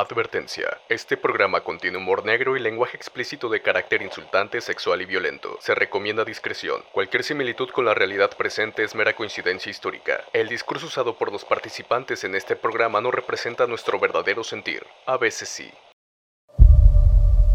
Advertencia. 0.00 0.66
Este 0.88 1.16
programa 1.16 1.62
contiene 1.62 1.98
humor 1.98 2.24
negro 2.26 2.56
y 2.56 2.60
lenguaje 2.60 2.96
explícito 2.96 3.48
de 3.48 3.62
carácter 3.62 4.02
insultante, 4.02 4.60
sexual 4.60 5.00
y 5.02 5.04
violento. 5.04 5.56
Se 5.60 5.72
recomienda 5.72 6.24
discreción. 6.24 6.82
Cualquier 6.92 7.22
similitud 7.22 7.68
con 7.68 7.84
la 7.84 7.94
realidad 7.94 8.30
presente 8.36 8.82
es 8.82 8.96
mera 8.96 9.14
coincidencia 9.14 9.70
histórica. 9.70 10.24
El 10.32 10.48
discurso 10.48 10.86
usado 10.86 11.16
por 11.16 11.30
los 11.30 11.44
participantes 11.44 12.24
en 12.24 12.34
este 12.34 12.56
programa 12.56 13.00
no 13.00 13.12
representa 13.12 13.68
nuestro 13.68 14.00
verdadero 14.00 14.42
sentir. 14.42 14.82
A 15.06 15.16
veces 15.16 15.48
sí. 15.48 15.70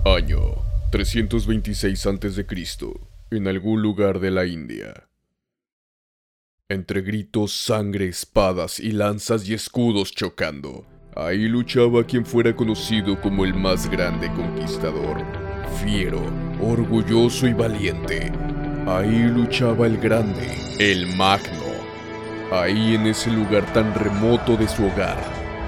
Año 0.06 0.40
326 0.94 2.06
a.C. 2.06 2.46
En 3.32 3.48
algún 3.50 3.82
lugar 3.82 4.20
de 4.20 4.32
la 4.32 4.46
India. 4.46 5.10
Entre 6.70 7.02
gritos, 7.02 7.52
sangre, 7.52 8.08
espadas 8.08 8.80
y 8.80 8.94
lanzas 8.94 9.46
y 9.50 9.54
escudos 9.54 10.14
chocando 10.14 10.86
Ahí 11.22 11.50
luchaba 11.50 12.06
quien 12.06 12.26
fuera 12.26 12.56
conocido 12.56 13.20
como 13.20 13.44
el 13.44 13.54
más 13.54 13.90
grande 13.90 14.32
conquistador, 14.32 15.18
fiero, 15.84 16.22
orgulloso 16.62 17.46
y 17.46 17.52
valiente. 17.52 18.32
Ahí 18.88 19.24
luchaba 19.24 19.88
el 19.88 19.98
grande, 19.98 20.48
el 20.80 21.08
magno. 21.18 21.74
Ahí 22.54 22.96
en 22.96 23.08
ese 23.08 23.32
lugar 23.32 23.66
tan 23.74 23.94
remoto 23.96 24.56
de 24.56 24.66
su 24.70 24.86
hogar, 24.86 25.18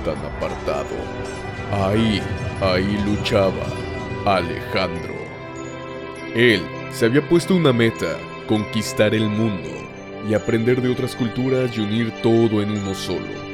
tan 0.05 0.17
apartado. 0.19 0.95
Ahí, 1.73 2.21
ahí 2.61 2.97
luchaba 3.05 3.65
Alejandro. 4.25 5.15
Él 6.33 6.61
se 6.91 7.07
había 7.07 7.27
puesto 7.27 7.55
una 7.55 7.73
meta, 7.73 8.15
conquistar 8.47 9.13
el 9.13 9.27
mundo 9.27 9.69
y 10.29 10.33
aprender 10.33 10.81
de 10.81 10.91
otras 10.93 11.13
culturas 11.13 11.77
y 11.77 11.81
unir 11.81 12.09
todo 12.23 12.61
en 12.61 12.71
uno 12.71 12.95
solo. 12.95 13.50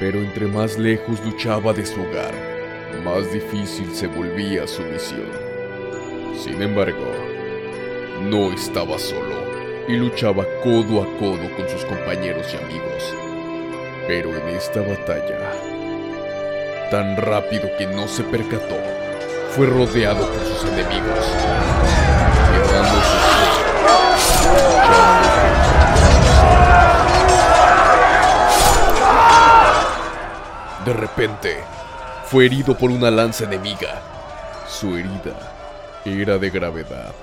Pero 0.00 0.20
entre 0.20 0.46
más 0.46 0.78
lejos 0.78 1.24
luchaba 1.24 1.72
de 1.72 1.84
su 1.84 2.00
hogar, 2.00 2.34
más 3.04 3.32
difícil 3.32 3.94
se 3.94 4.06
volvía 4.06 4.66
su 4.66 4.82
misión. 4.82 5.28
Sin 6.36 6.62
embargo, 6.62 7.12
no 8.22 8.52
estaba 8.52 8.98
solo 8.98 9.36
y 9.88 9.96
luchaba 9.96 10.44
codo 10.62 11.02
a 11.02 11.18
codo 11.18 11.50
con 11.56 11.68
sus 11.68 11.84
compañeros 11.84 12.46
y 12.52 12.56
amigos. 12.56 13.14
Pero 14.06 14.36
en 14.36 14.48
esta 14.48 14.80
batalla, 14.80 15.52
tan 16.90 17.16
rápido 17.16 17.68
que 17.76 17.86
no 17.86 18.06
se 18.08 18.22
percató, 18.24 18.76
fue 19.50 19.66
rodeado 19.66 20.30
por 20.30 20.44
sus 20.44 20.64
enemigos, 20.70 21.24
De 30.88 30.94
repente, 30.94 31.58
fue 32.24 32.46
herido 32.46 32.78
por 32.78 32.90
una 32.90 33.10
lanza 33.10 33.44
enemiga. 33.44 34.00
Su 34.66 34.96
herida 34.96 36.00
era 36.06 36.38
de 36.38 36.48
gravedad. 36.48 37.14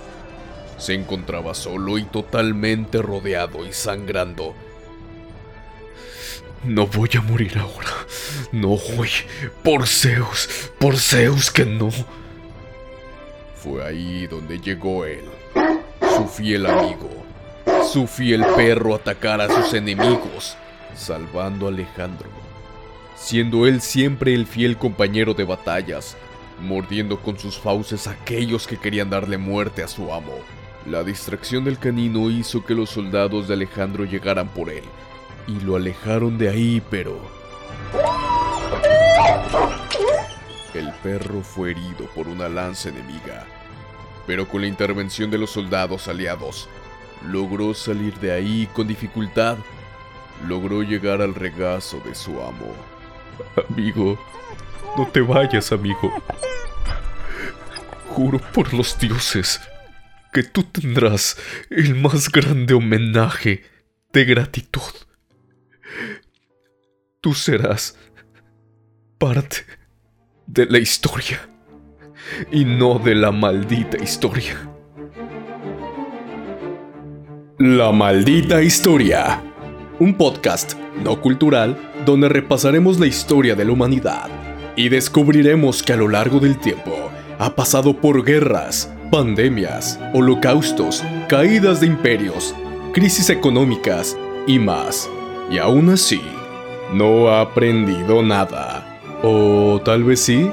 Se 0.77 0.93
encontraba 0.93 1.55
solo 1.55 1.97
y 1.97 2.03
totalmente 2.03 3.01
rodeado 3.01 3.65
y 3.65 3.73
sangrando. 3.73 4.53
No 6.63 6.85
voy 6.85 7.09
a 7.17 7.21
morir 7.21 7.57
ahora. 7.57 7.89
No 8.51 8.77
voy. 8.95 9.09
Por 9.63 9.87
Zeus. 9.87 10.69
Por 10.77 10.95
Zeus 10.97 11.49
que 11.49 11.65
no. 11.65 11.89
Fue 13.55 13.83
ahí 13.83 14.27
donde 14.27 14.59
llegó 14.59 15.05
él. 15.05 15.25
Su 16.15 16.27
fiel 16.27 16.67
amigo. 16.67 17.09
Su 17.91 18.05
fiel 18.05 18.45
perro 18.55 18.93
a 18.93 18.97
atacar 18.97 19.41
a 19.41 19.47
sus 19.47 19.73
enemigos. 19.73 20.55
Salvando 20.95 21.65
a 21.65 21.69
Alejandro 21.69 22.44
siendo 23.15 23.65
él 23.65 23.81
siempre 23.81 24.33
el 24.33 24.45
fiel 24.45 24.77
compañero 24.77 25.33
de 25.33 25.45
batallas, 25.45 26.17
mordiendo 26.61 27.19
con 27.21 27.39
sus 27.39 27.57
fauces 27.57 28.07
a 28.07 28.11
aquellos 28.11 28.67
que 28.67 28.77
querían 28.77 29.09
darle 29.09 29.37
muerte 29.37 29.83
a 29.83 29.87
su 29.87 30.13
amo. 30.13 30.33
La 30.85 31.03
distracción 31.03 31.63
del 31.63 31.79
canino 31.79 32.29
hizo 32.29 32.63
que 32.63 32.75
los 32.75 32.91
soldados 32.91 33.47
de 33.47 33.55
Alejandro 33.55 34.05
llegaran 34.05 34.47
por 34.49 34.69
él, 34.69 34.83
y 35.47 35.59
lo 35.61 35.75
alejaron 35.75 36.37
de 36.37 36.49
ahí, 36.49 36.81
pero... 36.89 37.19
El 40.73 40.91
perro 41.01 41.41
fue 41.41 41.71
herido 41.71 42.05
por 42.13 42.27
una 42.27 42.49
lanza 42.49 42.89
enemiga, 42.89 43.45
pero 44.27 44.47
con 44.47 44.61
la 44.61 44.67
intervención 44.67 45.31
de 45.31 45.37
los 45.37 45.51
soldados 45.51 46.07
aliados, 46.07 46.67
logró 47.23 47.73
salir 47.73 48.19
de 48.19 48.33
ahí 48.33 48.67
con 48.73 48.87
dificultad, 48.87 49.57
logró 50.47 50.83
llegar 50.83 51.21
al 51.21 51.33
regazo 51.33 52.01
de 52.05 52.13
su 52.13 52.41
amo. 52.41 52.94
Amigo, 53.69 54.19
no 54.97 55.07
te 55.07 55.21
vayas, 55.21 55.71
amigo. 55.71 56.11
Juro 58.09 58.39
por 58.53 58.73
los 58.73 58.97
dioses 58.97 59.61
que 60.33 60.43
tú 60.43 60.63
tendrás 60.63 61.37
el 61.69 61.95
más 61.95 62.29
grande 62.31 62.73
homenaje 62.73 63.63
de 64.11 64.25
gratitud. 64.25 64.81
Tú 67.21 67.33
serás 67.33 67.97
parte 69.17 69.65
de 70.45 70.65
la 70.65 70.79
historia 70.79 71.49
y 72.51 72.65
no 72.65 72.99
de 72.99 73.15
la 73.15 73.31
maldita 73.31 73.97
historia. 74.01 74.57
La 77.57 77.91
maldita 77.91 78.61
historia. 78.61 79.41
Un 79.97 80.15
podcast 80.15 80.73
no 81.01 81.21
cultural 81.21 81.77
donde 82.05 82.27
repasaremos 82.27 82.99
la 82.99 83.07
historia 83.07 83.55
de 83.55 83.63
la 83.63 83.71
humanidad 83.71 84.29
y 84.75 84.89
descubriremos 84.89 85.81
que 85.83 85.93
a 85.93 85.95
lo 85.95 86.09
largo 86.09 86.41
del 86.41 86.59
tiempo 86.59 87.09
ha 87.39 87.55
pasado 87.55 87.93
por 87.95 88.25
guerras, 88.25 88.91
pandemias, 89.09 89.97
holocaustos, 90.13 91.01
caídas 91.29 91.79
de 91.79 91.87
imperios, 91.87 92.53
crisis 92.93 93.29
económicas 93.29 94.17
y 94.45 94.59
más. 94.59 95.09
Y 95.49 95.59
aún 95.59 95.89
así, 95.89 96.21
no 96.93 97.29
ha 97.29 97.39
aprendido 97.39 98.21
nada. 98.21 98.99
¿O 99.23 99.79
tal 99.85 100.03
vez 100.03 100.19
sí? 100.19 100.49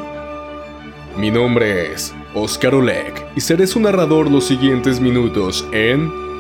Mi 1.19 1.33
nombre 1.33 1.93
es 1.93 2.15
Oscar 2.35 2.77
Oleg 2.77 3.13
y 3.35 3.41
seré 3.41 3.67
su 3.67 3.81
narrador 3.81 4.31
los 4.31 4.45
siguientes 4.45 5.01
minutos 5.01 5.67
en... 5.73 6.32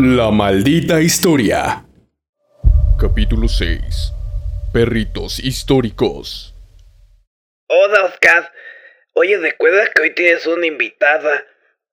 La 0.00 0.30
maldita 0.30 1.00
historia. 1.00 1.84
Capítulo 3.00 3.48
6 3.48 4.12
Perritos 4.72 5.40
históricos 5.40 6.54
Hola 7.66 8.04
Oscar, 8.04 8.52
oye 9.14 9.38
recuerda 9.38 9.90
que 9.90 10.02
hoy 10.02 10.14
tienes 10.14 10.46
una 10.46 10.66
invitada 10.66 11.44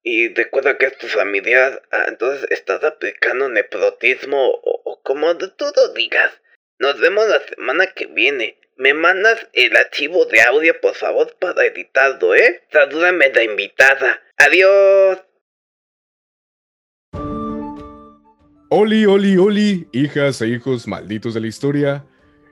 y 0.03 0.31
recuerda 0.35 0.77
que 0.77 0.85
es 0.85 0.97
tu 0.99 1.07
familiar, 1.07 1.81
ah, 1.89 2.05
entonces 2.07 2.45
estás 2.51 2.83
aplicando 2.83 3.49
nepotismo 3.49 4.49
o, 4.49 4.81
o 4.85 5.01
como 5.01 5.35
tú 5.35 5.65
lo 5.75 5.93
digas. 5.93 6.31
Nos 6.77 6.99
vemos 6.99 7.27
la 7.27 7.39
semana 7.39 7.87
que 7.87 8.05
viene. 8.05 8.59
Me 8.77 8.93
mandas 8.93 9.47
el 9.53 9.75
archivo 9.75 10.25
de 10.25 10.43
audio 10.43 10.79
por 10.79 10.93
favor 10.93 11.35
para 11.39 11.65
editarlo, 11.65 12.35
¿eh? 12.35 12.61
Salúdame 12.71 13.31
la 13.31 13.41
invitada. 13.41 14.21
Adiós. 14.37 15.23
Oli, 18.69 19.05
oli, 19.05 19.37
oli, 19.37 19.87
hijas 19.93 20.41
e 20.41 20.47
hijos 20.47 20.87
malditos 20.87 21.35
de 21.35 21.39
la 21.39 21.45
historia, 21.45 22.03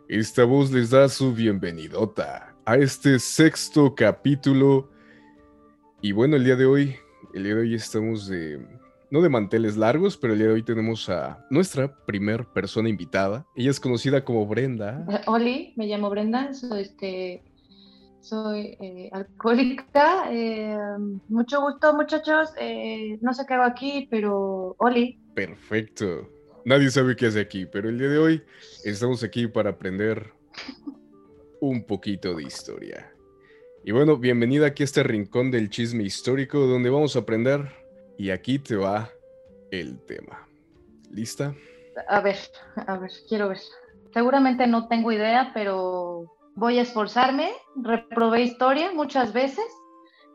esta 0.08 0.44
voz 0.44 0.72
les 0.72 0.92
da 0.92 1.10
su 1.10 1.34
bienvenidota 1.34 2.56
a 2.66 2.76
este 2.76 3.18
sexto 3.18 3.96
capítulo. 3.96 4.92
Y 6.04 6.12
bueno, 6.12 6.36
el 6.36 6.44
día 6.44 6.56
de 6.56 6.68
hoy, 6.68 6.96
el 7.34 7.46
día 7.46 7.56
de 7.56 7.62
hoy 7.62 7.74
estamos 7.74 8.28
de, 8.28 8.64
no 9.10 9.22
de 9.24 9.30
manteles 9.30 9.76
largos, 9.76 10.16
pero 10.16 10.34
el 10.34 10.40
día 10.40 10.50
de 10.50 10.54
hoy 10.54 10.62
tenemos 10.62 11.10
a 11.10 11.44
nuestra 11.50 12.06
primer 12.06 12.46
persona 12.46 12.90
invitada. 12.90 13.48
Ella 13.56 13.72
es 13.72 13.80
conocida 13.80 14.24
como 14.24 14.46
Brenda. 14.46 15.04
Eh, 15.10 15.22
oli, 15.26 15.74
me 15.78 15.88
llamo 15.88 16.12
Brenda, 16.12 16.54
soy 16.54 16.84
este, 16.84 17.44
soy 18.22 18.78
eh, 18.80 19.10
alcohólica. 19.12 20.32
Eh, 20.32 20.78
mucho 21.28 21.60
gusto, 21.60 21.92
muchachos. 21.96 22.52
no 23.22 23.34
sé 23.34 23.46
qué 23.48 23.54
hago 23.56 23.64
aquí, 23.64 24.08
pero 24.12 24.76
Oli. 24.78 25.23
Perfecto. 25.34 26.30
Nadie 26.66 26.90
sabe 26.90 27.16
qué 27.16 27.28
hace 27.28 27.42
aquí, 27.42 27.66
pero 27.66 27.90
el 27.90 27.98
día 27.98 28.10
de 28.10 28.18
hoy 28.18 28.44
estamos 28.86 29.24
aquí 29.24 29.48
para 29.48 29.72
aprender 29.72 30.32
un 31.60 31.84
poquito 31.84 32.36
de 32.36 32.44
historia. 32.44 33.12
Y 33.84 33.92
bueno, 33.92 34.18
bienvenida 34.18 34.68
aquí 34.68 34.84
a 34.84 34.86
este 34.86 35.04
rincón 35.04 35.52
del 35.52 35.70
chisme 35.70 36.04
histórico 36.04 36.60
donde 36.60 36.90
vamos 36.90 37.16
a 37.16 37.20
aprender 37.20 37.70
y 38.18 38.30
aquí 38.30 38.60
te 38.60 38.76
va 38.76 39.10
el 39.72 40.00
tema. 40.06 40.48
¿Lista? 41.12 41.54
A 42.08 42.22
ver, 42.22 42.38
a 42.88 42.98
ver, 42.98 43.12
quiero 43.28 43.50
ver. 43.50 43.60
Seguramente 44.14 44.68
no 44.68 44.88
tengo 44.88 45.12
idea, 45.12 45.52
pero 45.54 46.32
voy 46.56 46.80
a 46.80 46.84
esforzarme. 46.84 47.52
Reprobé 47.76 48.44
historia 48.44 48.94
muchas 48.94 49.34
veces, 49.34 49.66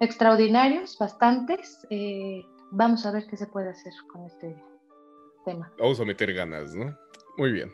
extraordinarios, 0.00 0.98
bastantes. 0.98 1.86
Eh, 1.88 2.42
vamos 2.70 3.06
a 3.06 3.12
ver 3.12 3.26
qué 3.28 3.36
se 3.36 3.46
puede 3.46 3.70
hacer 3.70 3.92
con 4.12 4.26
este 4.26 4.54
Vamos 5.78 6.00
a 6.00 6.04
meter 6.04 6.32
ganas, 6.32 6.74
¿no? 6.74 6.96
Muy 7.36 7.52
bien. 7.52 7.72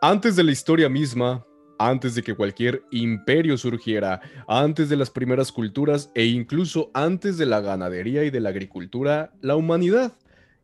Antes 0.00 0.36
de 0.36 0.44
la 0.44 0.52
historia 0.52 0.88
misma, 0.88 1.46
antes 1.78 2.14
de 2.14 2.22
que 2.22 2.34
cualquier 2.34 2.82
imperio 2.90 3.56
surgiera, 3.56 4.20
antes 4.46 4.88
de 4.88 4.96
las 4.96 5.10
primeras 5.10 5.50
culturas 5.50 6.10
e 6.14 6.26
incluso 6.26 6.90
antes 6.94 7.38
de 7.38 7.46
la 7.46 7.60
ganadería 7.60 8.24
y 8.24 8.30
de 8.30 8.40
la 8.40 8.50
agricultura, 8.50 9.32
la 9.40 9.56
humanidad 9.56 10.12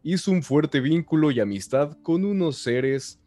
hizo 0.02 0.30
un 0.30 0.42
fuerte 0.42 0.80
vínculo 0.80 1.30
y 1.30 1.40
amistad 1.40 1.96
con 2.02 2.24
unos 2.24 2.58
seres, 2.58 3.20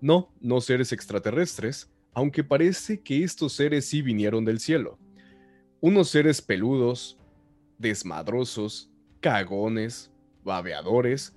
no, 0.00 0.32
no 0.40 0.60
seres 0.60 0.92
extraterrestres, 0.92 1.90
aunque 2.12 2.42
parece 2.42 3.00
que 3.00 3.22
estos 3.22 3.52
seres 3.52 3.86
sí 3.86 4.02
vinieron 4.02 4.44
del 4.44 4.60
cielo. 4.60 4.98
Unos 5.80 6.10
seres 6.10 6.42
peludos, 6.42 7.18
desmadrosos, 7.78 8.90
cagones, 9.20 10.10
babeadores 10.42 11.34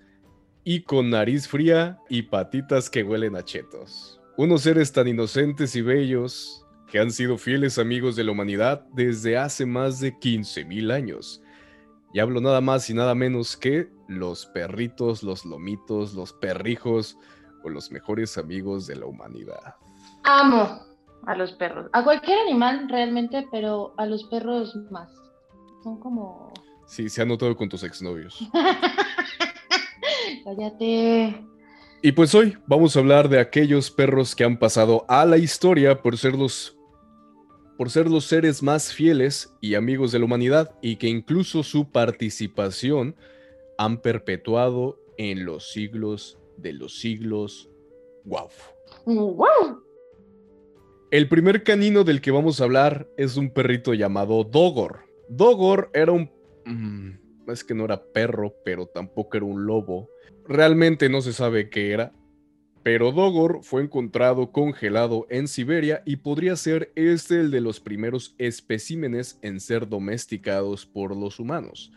y 0.63 0.81
con 0.81 1.10
nariz 1.10 1.48
fría 1.48 2.00
y 2.10 2.24
patitas 2.24 2.89
que 2.89 3.04
huelen 3.04 3.36
a 3.36 3.44
chetos. 3.44 4.21
Unos 4.38 4.62
seres 4.62 4.92
tan 4.92 5.07
inocentes 5.07 5.75
y 5.75 5.81
bellos 5.81 6.65
que 6.88 7.00
han 7.00 7.12
sido 7.12 7.38
fieles 7.38 7.80
amigos 7.80 8.15
de 8.15 8.24
la 8.24 8.31
humanidad 8.31 8.86
desde 8.94 9.38
hace 9.38 9.65
más 9.65 10.00
de 10.00 10.13
15.000 10.13 10.94
años. 10.94 11.42
Y 12.13 12.19
hablo 12.19 12.39
nada 12.39 12.62
más 12.62 12.89
y 12.89 12.94
nada 12.94 13.15
menos 13.15 13.57
que 13.57 13.89
los 14.07 14.45
perritos, 14.48 15.24
los 15.24 15.45
lomitos, 15.45 16.13
los 16.13 16.33
perrijos 16.33 17.18
o 17.63 17.69
los 17.69 17.92
mejores 17.92 18.38
amigos 18.38 18.86
de 18.88 18.95
la 18.95 19.06
humanidad. 19.06 19.75
Amo 20.24 20.80
a 21.25 21.36
los 21.36 21.54
perros, 21.54 21.89
a 21.94 22.04
cualquier 22.04 22.38
animal 22.39 22.88
realmente, 22.89 23.48
pero 23.51 23.94
a 23.98 24.06
los 24.06 24.24
perros 24.25 24.75
más. 24.92 25.10
Son 25.83 26.00
como... 26.00 26.54
Sí, 26.86 27.10
se 27.10 27.21
ha 27.21 27.25
notado 27.25 27.56
con 27.56 27.69
tus 27.69 27.83
exnovios. 27.83 28.39
Cállate. 30.43 31.45
Y 32.01 32.11
pues 32.11 32.35
hoy 32.35 32.57
vamos 32.67 32.95
a 32.95 32.99
hablar 32.99 33.29
de 33.29 33.39
aquellos 33.39 33.89
perros 33.89 34.35
que 34.35 34.43
han 34.43 34.59
pasado 34.59 35.05
a 35.07 35.25
la 35.25 35.37
historia 35.37 36.01
por 36.01 36.17
ser 36.17 36.35
los 36.35 36.77
por 37.77 37.89
ser 37.89 38.09
los 38.09 38.25
seres 38.25 38.61
más 38.61 38.93
fieles 38.93 39.55
y 39.59 39.75
amigos 39.75 40.11
de 40.11 40.19
la 40.19 40.25
humanidad 40.25 40.75
y 40.81 40.97
que 40.97 41.07
incluso 41.07 41.63
su 41.63 41.91
participación 41.91 43.15
han 43.77 44.01
perpetuado 44.01 44.99
en 45.17 45.45
los 45.45 45.71
siglos 45.71 46.39
de 46.57 46.73
los 46.73 46.99
siglos. 46.99 47.69
¡Wow! 48.25 48.49
¡Wow! 49.05 49.83
El 51.09 51.27
primer 51.27 51.63
canino 51.63 52.03
del 52.03 52.21
que 52.21 52.31
vamos 52.31 52.59
a 52.59 52.63
hablar 52.65 53.07
es 53.17 53.37
un 53.37 53.49
perrito 53.49 53.93
llamado 53.93 54.43
Dogor. 54.43 55.05
Dogor 55.29 55.89
era 55.93 56.11
un... 56.11 56.31
Mm, 56.65 57.22
es 57.47 57.63
que 57.63 57.73
no 57.73 57.85
era 57.85 58.03
perro, 58.03 58.53
pero 58.63 58.87
tampoco 58.87 59.37
era 59.37 59.45
un 59.45 59.65
lobo. 59.65 60.09
Realmente 60.47 61.09
no 61.09 61.21
se 61.21 61.33
sabe 61.33 61.69
qué 61.69 61.91
era, 61.91 62.13
pero 62.83 63.13
Dogor 63.13 63.63
fue 63.63 63.81
encontrado 63.81 64.51
congelado 64.51 65.25
en 65.29 65.47
Siberia 65.47 66.03
y 66.05 66.17
podría 66.17 66.57
ser 66.57 66.91
este 66.95 67.39
el 67.39 67.49
de 67.49 67.61
los 67.61 67.79
primeros 67.79 68.35
especímenes 68.37 69.39
en 69.41 69.61
ser 69.61 69.87
domesticados 69.87 70.85
por 70.85 71.15
los 71.15 71.39
humanos, 71.39 71.93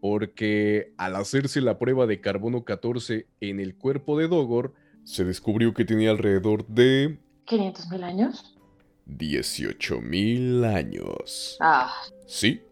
porque 0.00 0.94
al 0.96 1.16
hacerse 1.16 1.60
la 1.60 1.78
prueba 1.78 2.06
de 2.06 2.20
carbono 2.22 2.64
14 2.64 3.26
en 3.40 3.60
el 3.60 3.74
cuerpo 3.74 4.18
de 4.18 4.28
Dogor, 4.28 4.72
se 5.04 5.24
descubrió 5.24 5.74
que 5.74 5.84
tenía 5.84 6.10
alrededor 6.10 6.66
de... 6.66 7.18
¿500 7.46 7.90
mil 7.90 8.04
años? 8.04 8.56
18 9.04 10.00
mil 10.00 10.64
años. 10.64 11.58
Ah. 11.60 11.92
Sí, 12.26 12.62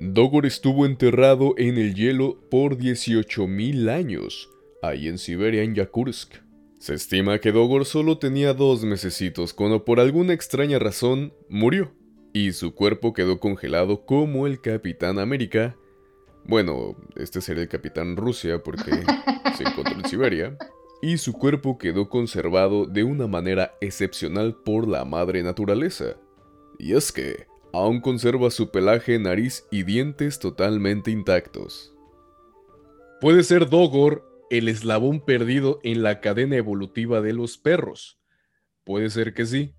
Dogor 0.00 0.46
estuvo 0.46 0.86
enterrado 0.86 1.54
en 1.56 1.76
el 1.76 1.92
hielo 1.92 2.38
por 2.52 2.76
18 2.76 3.48
mil 3.48 3.88
años, 3.88 4.48
ahí 4.80 5.08
en 5.08 5.18
Siberia, 5.18 5.64
en 5.64 5.74
Yakursk. 5.74 6.36
Se 6.78 6.94
estima 6.94 7.40
que 7.40 7.50
Dogor 7.50 7.84
solo 7.84 8.16
tenía 8.18 8.54
dos 8.54 8.84
mesecitos 8.84 9.52
cuando 9.52 9.84
por 9.84 9.98
alguna 9.98 10.34
extraña 10.34 10.78
razón 10.78 11.34
murió, 11.48 11.90
y 12.32 12.52
su 12.52 12.76
cuerpo 12.76 13.12
quedó 13.12 13.40
congelado 13.40 14.06
como 14.06 14.46
el 14.46 14.60
Capitán 14.60 15.18
América. 15.18 15.76
Bueno, 16.44 16.94
este 17.16 17.40
sería 17.40 17.64
el 17.64 17.68
Capitán 17.68 18.16
Rusia 18.16 18.62
porque 18.62 18.92
se 19.56 19.64
encontró 19.64 19.94
en 19.94 20.08
Siberia. 20.08 20.56
Y 21.02 21.18
su 21.18 21.32
cuerpo 21.32 21.76
quedó 21.76 22.08
conservado 22.08 22.86
de 22.86 23.02
una 23.02 23.26
manera 23.26 23.74
excepcional 23.80 24.54
por 24.64 24.86
la 24.86 25.04
madre 25.04 25.42
naturaleza. 25.42 26.16
Y 26.78 26.94
es 26.94 27.10
que 27.10 27.46
aún 27.78 28.00
conserva 28.00 28.50
su 28.50 28.70
pelaje, 28.70 29.18
nariz 29.18 29.64
y 29.70 29.84
dientes 29.84 30.38
totalmente 30.38 31.10
intactos. 31.10 31.94
Puede 33.20 33.42
ser 33.44 33.68
Dogor 33.68 34.24
el 34.50 34.68
eslabón 34.68 35.20
perdido 35.20 35.78
en 35.82 36.02
la 36.02 36.20
cadena 36.20 36.56
evolutiva 36.56 37.20
de 37.20 37.32
los 37.32 37.56
perros. 37.58 38.18
Puede 38.84 39.10
ser 39.10 39.34
que 39.34 39.46
sí, 39.46 39.74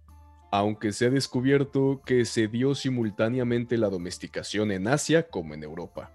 aunque 0.51 0.93
se 0.93 1.07
ha 1.07 1.09
descubierto 1.09 2.01
que 2.05 2.25
se 2.25 2.47
dio 2.47 2.73
simultáneamente 2.73 3.77
la 3.77 3.89
domesticación 3.89 4.71
en 4.71 4.87
Asia 4.87 5.27
como 5.27 5.53
en 5.53 5.63
Europa. 5.63 6.13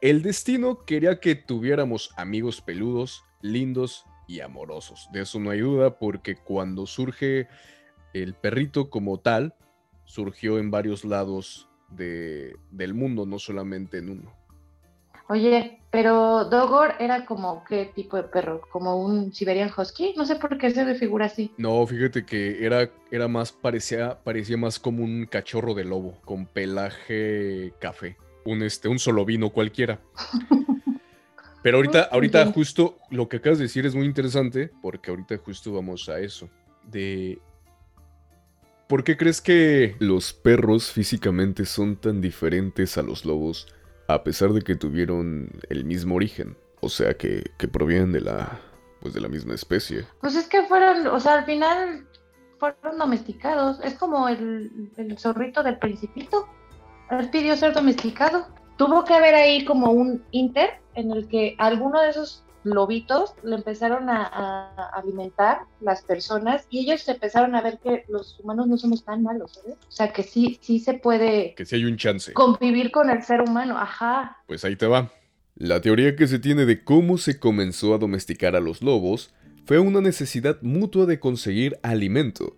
El 0.00 0.22
destino 0.22 0.84
quería 0.84 1.20
que 1.20 1.34
tuviéramos 1.34 2.12
amigos 2.16 2.60
peludos, 2.62 3.24
lindos 3.42 4.04
y 4.26 4.40
amorosos. 4.40 5.08
De 5.12 5.22
eso 5.22 5.38
no 5.40 5.50
hay 5.50 5.60
duda 5.60 5.98
porque 5.98 6.36
cuando 6.36 6.86
surge 6.86 7.48
el 8.14 8.34
perrito 8.34 8.90
como 8.90 9.18
tal, 9.18 9.54
surgió 10.08 10.58
en 10.58 10.70
varios 10.70 11.04
lados 11.04 11.68
del 11.90 12.94
mundo, 12.94 13.26
no 13.26 13.38
solamente 13.38 13.98
en 13.98 14.10
uno. 14.10 14.32
Oye, 15.28 15.78
pero 15.90 16.46
Dogor 16.46 16.94
era 16.98 17.26
como 17.26 17.62
qué 17.64 17.92
tipo 17.94 18.16
de 18.16 18.22
perro, 18.22 18.62
como 18.70 19.02
un 19.02 19.32
Siberian 19.34 19.70
Husky, 19.74 20.14
no 20.16 20.24
sé 20.24 20.36
por 20.36 20.56
qué 20.56 20.70
se 20.70 20.84
me 20.84 20.94
figura 20.94 21.26
así. 21.26 21.52
No, 21.58 21.86
fíjate 21.86 22.24
que 22.24 22.64
era, 22.64 22.90
era 23.10 23.28
más, 23.28 23.52
parecía, 23.52 24.18
parecía 24.24 24.56
más 24.56 24.78
como 24.78 25.04
un 25.04 25.26
cachorro 25.26 25.74
de 25.74 25.84
lobo, 25.84 26.18
con 26.24 26.46
pelaje 26.46 27.74
café, 27.78 28.16
un 28.46 28.62
este, 28.62 28.88
un 28.88 28.98
solo 28.98 29.26
vino 29.26 29.50
cualquiera. 29.50 30.00
Pero 31.62 31.76
ahorita, 31.76 32.08
ahorita 32.10 32.46
justo 32.52 32.96
lo 33.10 33.28
que 33.28 33.36
acabas 33.36 33.58
de 33.58 33.64
decir 33.64 33.84
es 33.84 33.94
muy 33.94 34.06
interesante, 34.06 34.70
porque 34.80 35.10
ahorita 35.10 35.36
justo 35.38 35.72
vamos 35.72 36.08
a 36.08 36.20
eso. 36.20 36.48
De 36.84 37.38
¿Por 38.88 39.04
qué 39.04 39.16
crees 39.16 39.40
que 39.40 39.96
los 40.00 40.32
perros 40.32 40.90
físicamente 40.90 41.64
son 41.66 41.96
tan 41.96 42.20
diferentes 42.20 42.98
a 42.98 43.02
los 43.02 43.24
lobos? 43.24 43.68
a 44.08 44.24
pesar 44.24 44.52
de 44.52 44.62
que 44.62 44.74
tuvieron 44.74 45.50
el 45.68 45.84
mismo 45.84 46.16
origen, 46.16 46.56
o 46.80 46.88
sea 46.88 47.14
que, 47.14 47.44
provienen 47.70 48.10
de 48.10 48.22
la, 48.22 48.58
pues 49.00 49.14
de 49.14 49.20
la 49.20 49.28
misma 49.28 49.54
especie. 49.54 50.06
Pues 50.20 50.34
es 50.34 50.48
que 50.48 50.62
fueron, 50.62 51.06
o 51.06 51.20
sea, 51.20 51.34
al 51.34 51.44
final 51.44 52.06
fueron 52.58 52.98
domesticados, 52.98 53.78
es 53.84 53.94
como 53.94 54.28
el, 54.28 54.90
el 54.96 55.18
zorrito 55.18 55.62
del 55.62 55.78
principito, 55.78 56.48
él 57.10 57.28
pidió 57.30 57.54
ser 57.56 57.74
domesticado. 57.74 58.48
Tuvo 58.78 59.04
que 59.04 59.12
haber 59.12 59.34
ahí 59.34 59.64
como 59.64 59.90
un 59.90 60.24
inter 60.30 60.80
en 60.94 61.10
el 61.10 61.28
que 61.28 61.54
alguno 61.58 62.00
de 62.00 62.10
esos 62.10 62.44
lobitos 62.64 63.34
le 63.42 63.56
empezaron 63.56 64.08
a, 64.08 64.90
alimentar 64.94 65.60
las 65.80 66.02
personas 66.02 66.66
y 66.70 66.80
ellos 66.80 67.08
empezaron 67.08 67.54
a 67.54 67.62
ver 67.62 67.78
que 67.78 68.04
los 68.08 68.38
humanos 68.40 68.66
no 68.66 68.76
somos 68.76 69.04
tan 69.04 69.22
malos, 69.22 69.52
¿sabes? 69.54 69.76
O 69.76 69.90
sea, 69.90 70.12
que 70.12 70.22
sí, 70.22 70.58
sí 70.60 70.78
se 70.78 70.94
puede... 70.94 71.54
Que 71.54 71.64
sí 71.64 71.76
hay 71.76 71.84
un 71.84 71.96
chance. 71.96 72.32
Convivir 72.32 72.90
con 72.90 73.10
el 73.10 73.22
ser 73.22 73.42
humano, 73.42 73.78
ajá. 73.78 74.38
Pues 74.46 74.64
ahí 74.64 74.76
te 74.76 74.86
va. 74.86 75.12
La 75.54 75.80
teoría 75.80 76.14
que 76.14 76.28
se 76.28 76.38
tiene 76.38 76.66
de 76.66 76.84
cómo 76.84 77.18
se 77.18 77.40
comenzó 77.40 77.94
a 77.94 77.98
domesticar 77.98 78.54
a 78.54 78.60
los 78.60 78.82
lobos 78.82 79.34
fue 79.66 79.78
una 79.78 80.00
necesidad 80.00 80.62
mutua 80.62 81.04
de 81.04 81.20
conseguir 81.20 81.78
alimento. 81.82 82.56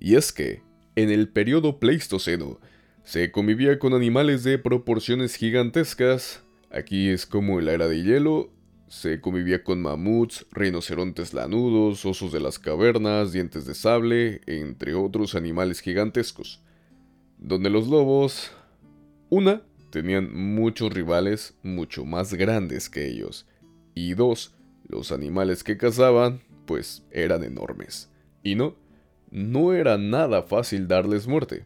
Y 0.00 0.16
es 0.16 0.32
que, 0.32 0.62
en 0.96 1.10
el 1.10 1.28
periodo 1.28 1.78
Pleistoceno, 1.78 2.58
se 3.04 3.30
convivía 3.30 3.78
con 3.78 3.94
animales 3.94 4.42
de 4.42 4.58
proporciones 4.58 5.36
gigantescas, 5.36 6.42
aquí 6.70 7.08
es 7.08 7.26
como 7.26 7.60
la 7.60 7.72
era 7.72 7.88
de 7.88 8.02
hielo, 8.02 8.50
se 8.92 9.22
convivía 9.22 9.64
con 9.64 9.80
mamuts, 9.80 10.44
rinocerontes 10.52 11.32
lanudos, 11.32 12.04
osos 12.04 12.30
de 12.30 12.40
las 12.40 12.58
cavernas, 12.58 13.32
dientes 13.32 13.64
de 13.64 13.72
sable, 13.74 14.42
entre 14.46 14.92
otros 14.92 15.34
animales 15.34 15.80
gigantescos. 15.80 16.62
Donde 17.38 17.70
los 17.70 17.88
lobos... 17.88 18.52
Una, 19.30 19.62
tenían 19.88 20.36
muchos 20.54 20.92
rivales 20.92 21.54
mucho 21.62 22.04
más 22.04 22.34
grandes 22.34 22.90
que 22.90 23.08
ellos. 23.08 23.46
Y 23.94 24.12
dos, 24.12 24.54
los 24.86 25.10
animales 25.10 25.64
que 25.64 25.78
cazaban, 25.78 26.42
pues 26.66 27.02
eran 27.10 27.44
enormes. 27.44 28.10
Y 28.42 28.56
no, 28.56 28.76
no 29.30 29.72
era 29.72 29.96
nada 29.96 30.42
fácil 30.42 30.86
darles 30.86 31.26
muerte. 31.26 31.64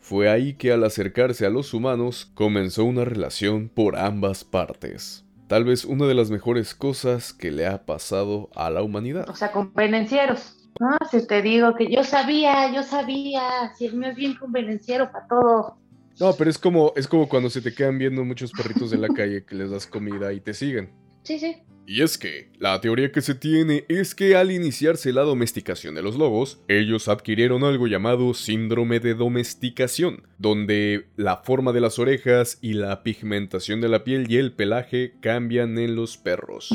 Fue 0.00 0.28
ahí 0.28 0.54
que 0.54 0.72
al 0.72 0.82
acercarse 0.82 1.46
a 1.46 1.50
los 1.50 1.72
humanos 1.72 2.32
comenzó 2.34 2.84
una 2.84 3.04
relación 3.04 3.68
por 3.68 3.94
ambas 3.94 4.42
partes. 4.42 5.22
Tal 5.48 5.64
vez 5.64 5.84
una 5.84 6.06
de 6.06 6.14
las 6.14 6.30
mejores 6.30 6.74
cosas 6.74 7.32
que 7.32 7.50
le 7.50 7.66
ha 7.66 7.86
pasado 7.86 8.50
a 8.54 8.68
la 8.70 8.82
humanidad. 8.82 9.28
O 9.28 9.36
sea, 9.36 9.52
convenencieros. 9.52 10.68
No, 10.80 10.96
si 11.10 11.26
te 11.26 11.40
digo 11.40 11.74
que 11.74 11.90
yo 11.90 12.04
sabía, 12.04 12.72
yo 12.74 12.82
sabía, 12.82 13.72
si 13.76 13.86
el 13.86 13.94
mío 13.94 14.10
es 14.10 14.16
bien 14.16 14.34
convenenciero 14.34 15.10
para 15.10 15.26
todo. 15.26 15.78
No, 16.18 16.32
pero 16.32 16.50
es 16.50 16.58
como, 16.58 16.92
es 16.96 17.06
como 17.06 17.28
cuando 17.28 17.48
se 17.48 17.60
te 17.60 17.74
quedan 17.74 17.98
viendo 17.98 18.24
muchos 18.24 18.50
perritos 18.52 18.90
de 18.90 18.98
la 18.98 19.08
calle 19.08 19.44
que 19.44 19.54
les 19.54 19.70
das 19.70 19.86
comida 19.86 20.32
y 20.32 20.40
te 20.40 20.52
siguen. 20.52 20.90
Sí, 21.22 21.38
sí. 21.38 21.62
Y 21.88 22.02
es 22.02 22.18
que, 22.18 22.50
la 22.58 22.80
teoría 22.80 23.12
que 23.12 23.20
se 23.20 23.36
tiene 23.36 23.84
es 23.88 24.16
que 24.16 24.34
al 24.34 24.50
iniciarse 24.50 25.12
la 25.12 25.22
domesticación 25.22 25.94
de 25.94 26.02
los 26.02 26.16
lobos, 26.16 26.60
ellos 26.66 27.06
adquirieron 27.06 27.62
algo 27.62 27.86
llamado 27.86 28.34
síndrome 28.34 28.98
de 28.98 29.14
domesticación, 29.14 30.26
donde 30.36 31.06
la 31.14 31.36
forma 31.36 31.72
de 31.72 31.80
las 31.80 32.00
orejas 32.00 32.58
y 32.60 32.72
la 32.72 33.04
pigmentación 33.04 33.80
de 33.80 33.88
la 33.88 34.02
piel 34.02 34.28
y 34.28 34.38
el 34.38 34.52
pelaje 34.52 35.14
cambian 35.20 35.78
en 35.78 35.94
los 35.94 36.16
perros. 36.16 36.70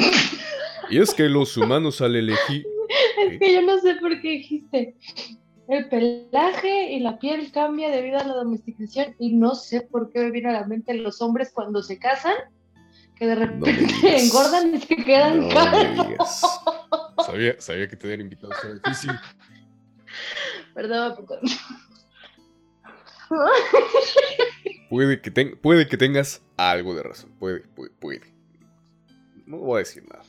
Y 0.89 0.99
es 0.99 1.13
que 1.13 1.27
los 1.27 1.57
humanos 1.57 1.99
al 2.01 2.15
elegir... 2.15 2.65
Es 3.29 3.39
que 3.39 3.53
yo 3.53 3.61
no 3.61 3.79
sé 3.79 3.95
por 3.95 4.19
qué 4.19 4.29
dijiste. 4.29 4.95
El 5.67 5.87
pelaje 5.89 6.91
y 6.93 6.99
la 6.99 7.19
piel 7.19 7.51
cambia 7.51 7.89
debido 7.89 8.17
a 8.17 8.23
la 8.23 8.33
domesticación 8.33 9.15
y 9.19 9.33
no 9.33 9.55
sé 9.55 9.81
por 9.81 10.09
qué 10.09 10.19
me 10.19 10.31
viene 10.31 10.49
a 10.49 10.53
la 10.53 10.65
mente 10.65 10.93
los 10.95 11.21
hombres 11.21 11.51
cuando 11.53 11.83
se 11.83 11.99
casan 11.99 12.33
que 13.21 13.27
de 13.27 13.35
repente 13.35 14.17
engordan 14.23 14.73
y 14.73 14.81
se 14.81 14.95
quedan 14.95 15.47
calvos. 15.49 16.41
Sabía, 17.23 17.61
sabía 17.61 17.87
que 17.87 17.95
tener 17.95 18.19
invitados 18.19 18.55
era 18.63 18.73
difícil. 18.73 19.11
Perdón, 20.73 21.27
puede, 24.89 25.21
que 25.21 25.31
puede 25.61 25.87
que 25.87 25.97
tengas 25.97 26.41
algo 26.57 26.95
de 26.95 27.03
razón. 27.03 27.29
Puede, 27.37 27.59
puede, 27.59 27.91
puede. 27.91 28.21
No 29.45 29.57
voy 29.57 29.75
a 29.75 29.79
decir 29.79 30.03
nada. 30.09 30.23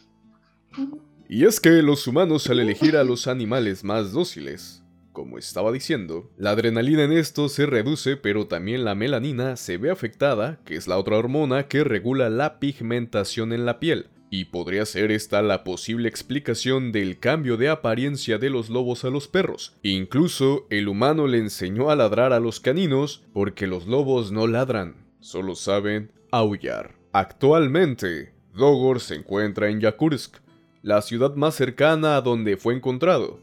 Y 1.30 1.46
es 1.46 1.60
que 1.60 1.70
los 1.80 2.06
humanos 2.06 2.46
al 2.50 2.60
elegir 2.60 2.98
a 2.98 3.04
los 3.04 3.26
animales 3.26 3.84
más 3.84 4.12
dóciles 4.12 4.81
como 5.12 5.38
estaba 5.38 5.72
diciendo, 5.72 6.30
la 6.36 6.50
adrenalina 6.50 7.04
en 7.04 7.12
esto 7.12 7.48
se 7.48 7.66
reduce, 7.66 8.16
pero 8.16 8.46
también 8.46 8.84
la 8.84 8.94
melanina 8.94 9.56
se 9.56 9.76
ve 9.76 9.90
afectada, 9.90 10.58
que 10.64 10.76
es 10.76 10.88
la 10.88 10.98
otra 10.98 11.16
hormona 11.16 11.68
que 11.68 11.84
regula 11.84 12.30
la 12.30 12.58
pigmentación 12.58 13.52
en 13.52 13.66
la 13.66 13.78
piel. 13.78 14.06
Y 14.30 14.46
podría 14.46 14.86
ser 14.86 15.12
esta 15.12 15.42
la 15.42 15.62
posible 15.62 16.08
explicación 16.08 16.90
del 16.90 17.18
cambio 17.18 17.58
de 17.58 17.68
apariencia 17.68 18.38
de 18.38 18.48
los 18.48 18.70
lobos 18.70 19.04
a 19.04 19.10
los 19.10 19.28
perros. 19.28 19.76
Incluso 19.82 20.66
el 20.70 20.88
humano 20.88 21.26
le 21.26 21.36
enseñó 21.36 21.90
a 21.90 21.96
ladrar 21.96 22.32
a 22.32 22.40
los 22.40 22.58
caninos 22.58 23.22
porque 23.34 23.66
los 23.66 23.86
lobos 23.86 24.32
no 24.32 24.46
ladran, 24.46 25.06
solo 25.20 25.54
saben 25.54 26.12
aullar. 26.30 26.94
Actualmente, 27.12 28.32
Dogor 28.54 29.00
se 29.00 29.16
encuentra 29.16 29.68
en 29.68 29.80
Yakursk, 29.80 30.38
la 30.80 31.02
ciudad 31.02 31.34
más 31.34 31.54
cercana 31.54 32.16
a 32.16 32.22
donde 32.22 32.56
fue 32.56 32.74
encontrado, 32.74 33.38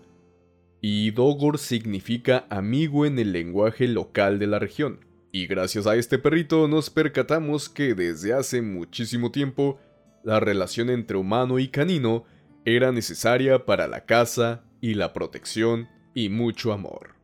y 0.81 1.11
Dogor 1.11 1.57
significa 1.57 2.45
amigo 2.49 3.05
en 3.05 3.19
el 3.19 3.33
lenguaje 3.33 3.87
local 3.87 4.39
de 4.39 4.47
la 4.47 4.59
región. 4.59 5.05
Y 5.31 5.45
gracias 5.45 5.85
a 5.85 5.95
este 5.95 6.17
perrito 6.17 6.67
nos 6.67 6.89
percatamos 6.89 7.69
que 7.69 7.93
desde 7.93 8.33
hace 8.33 8.61
muchísimo 8.61 9.31
tiempo 9.31 9.79
la 10.23 10.39
relación 10.39 10.89
entre 10.89 11.17
humano 11.17 11.59
y 11.59 11.67
canino 11.67 12.23
era 12.65 12.91
necesaria 12.91 13.65
para 13.65 13.87
la 13.87 14.05
caza 14.05 14.63
y 14.81 14.93
la 14.95 15.13
protección 15.13 15.87
y 16.13 16.29
mucho 16.29 16.73
amor. 16.73 17.15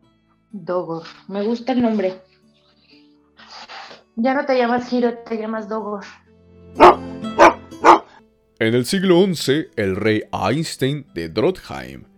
Dogor, 0.52 1.04
me 1.28 1.44
gusta 1.44 1.72
el 1.72 1.82
nombre. 1.82 2.22
Ya 4.16 4.34
no 4.34 4.46
te 4.46 4.58
llamas 4.58 4.92
Hiro, 4.92 5.14
te 5.28 5.38
llamas 5.38 5.68
Dogor. 5.68 6.04
En 8.60 8.74
el 8.74 8.86
siglo 8.86 9.26
XI, 9.26 9.68
el 9.76 9.96
rey 9.96 10.24
Einstein 10.32 11.06
de 11.14 11.28
Drotheim 11.28 12.15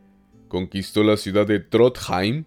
conquistó 0.48 1.04
la 1.04 1.18
ciudad 1.18 1.46
de 1.46 1.60
Trotheim. 1.60 2.46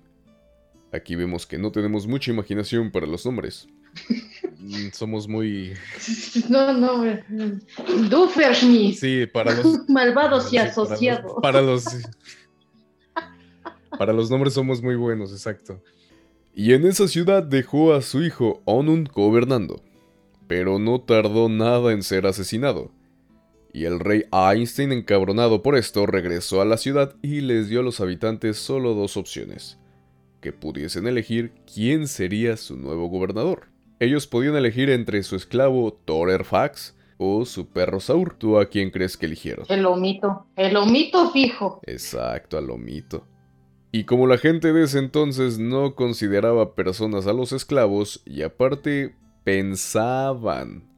Aquí 0.92 1.14
vemos 1.14 1.46
que 1.46 1.58
no 1.58 1.70
tenemos 1.70 2.06
mucha 2.06 2.30
imaginación 2.30 2.90
para 2.90 3.06
los 3.06 3.24
nombres. 3.24 3.68
Mm, 4.58 4.88
somos 4.92 5.28
muy. 5.28 5.74
No, 6.48 6.72
no, 6.72 7.04
Sí, 8.94 9.26
para 9.26 9.54
los. 9.54 9.80
Malvados 9.88 10.52
y 10.52 10.58
asociados. 10.58 11.32
Para 11.42 11.60
los, 11.60 11.84
para 13.98 14.12
los. 14.12 14.30
nombres 14.30 14.54
somos 14.54 14.82
muy 14.82 14.96
buenos, 14.96 15.32
exacto. 15.32 15.82
Y 16.54 16.72
en 16.72 16.86
esa 16.86 17.08
ciudad 17.08 17.42
dejó 17.42 17.94
a 17.94 18.02
su 18.02 18.22
hijo 18.22 18.62
Onun 18.64 19.04
gobernando. 19.04 19.82
Pero 20.46 20.78
no 20.80 21.00
tardó 21.00 21.48
nada 21.48 21.92
en 21.92 22.02
ser 22.02 22.26
asesinado 22.26 22.90
y 23.72 23.84
el 23.84 24.00
rey 24.00 24.24
Einstein, 24.32 24.92
encabronado 24.92 25.62
por 25.62 25.76
esto, 25.76 26.06
regresó 26.06 26.60
a 26.60 26.64
la 26.64 26.76
ciudad 26.76 27.14
y 27.22 27.40
les 27.40 27.68
dio 27.68 27.80
a 27.80 27.82
los 27.82 28.00
habitantes 28.00 28.58
solo 28.58 28.94
dos 28.94 29.16
opciones, 29.16 29.78
que 30.40 30.52
pudiesen 30.52 31.06
elegir 31.06 31.52
quién 31.72 32.08
sería 32.08 32.56
su 32.56 32.76
nuevo 32.76 33.08
gobernador. 33.08 33.68
Ellos 33.98 34.26
podían 34.26 34.56
elegir 34.56 34.90
entre 34.90 35.22
su 35.22 35.36
esclavo 35.36 35.92
Thorer 35.92 36.44
Fax 36.44 36.96
o 37.18 37.44
su 37.44 37.68
perro 37.68 38.00
Saur. 38.00 38.34
¿Tú 38.34 38.58
a 38.58 38.66
quién 38.66 38.90
crees 38.90 39.16
que 39.16 39.26
eligieron? 39.26 39.66
El 39.68 39.84
omito, 39.84 40.46
el 40.56 40.74
omito 40.76 41.30
fijo. 41.30 41.80
Exacto, 41.86 42.56
al 42.56 42.70
omito. 42.70 43.26
Y 43.92 44.04
como 44.04 44.26
la 44.26 44.38
gente 44.38 44.72
de 44.72 44.84
ese 44.84 45.00
entonces 45.00 45.58
no 45.58 45.94
consideraba 45.94 46.74
personas 46.74 47.26
a 47.26 47.32
los 47.32 47.52
esclavos 47.52 48.22
y 48.24 48.42
aparte 48.42 49.14
pensaban 49.44 50.89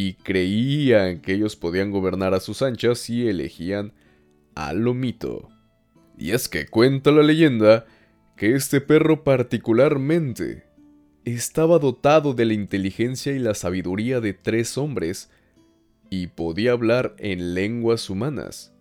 y 0.00 0.14
creían 0.14 1.20
que 1.20 1.32
ellos 1.32 1.56
podían 1.56 1.90
gobernar 1.90 2.32
a 2.32 2.38
sus 2.38 2.62
anchas 2.62 3.00
si 3.00 3.26
elegían 3.26 3.92
a 4.54 4.72
Lomito. 4.72 5.48
Y 6.16 6.30
es 6.30 6.48
que 6.48 6.66
cuenta 6.66 7.10
la 7.10 7.24
leyenda 7.24 7.84
que 8.36 8.54
este 8.54 8.80
perro 8.80 9.24
particularmente 9.24 10.68
estaba 11.24 11.80
dotado 11.80 12.32
de 12.32 12.44
la 12.44 12.52
inteligencia 12.52 13.32
y 13.32 13.40
la 13.40 13.54
sabiduría 13.54 14.20
de 14.20 14.34
tres 14.34 14.78
hombres 14.78 15.32
y 16.10 16.28
podía 16.28 16.72
hablar 16.72 17.16
en 17.18 17.54
lenguas 17.54 18.08
humanas. 18.08 18.72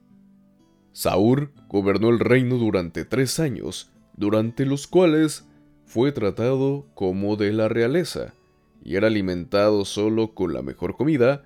Saur 0.92 1.52
gobernó 1.68 2.10
el 2.10 2.20
reino 2.20 2.58
durante 2.58 3.06
tres 3.06 3.40
años, 3.40 3.92
durante 4.16 4.68
los 4.68 4.86
cuales 4.86 5.48
fue 5.84 6.12
tratado 6.12 6.86
como 6.94 7.38
de 7.38 7.54
la 7.54 7.70
realeza 7.70 8.36
y 8.88 8.96
era 8.96 9.08
alimentado 9.08 9.84
solo 9.84 10.34
con 10.34 10.54
la 10.54 10.62
mejor 10.62 10.96
comida, 10.96 11.44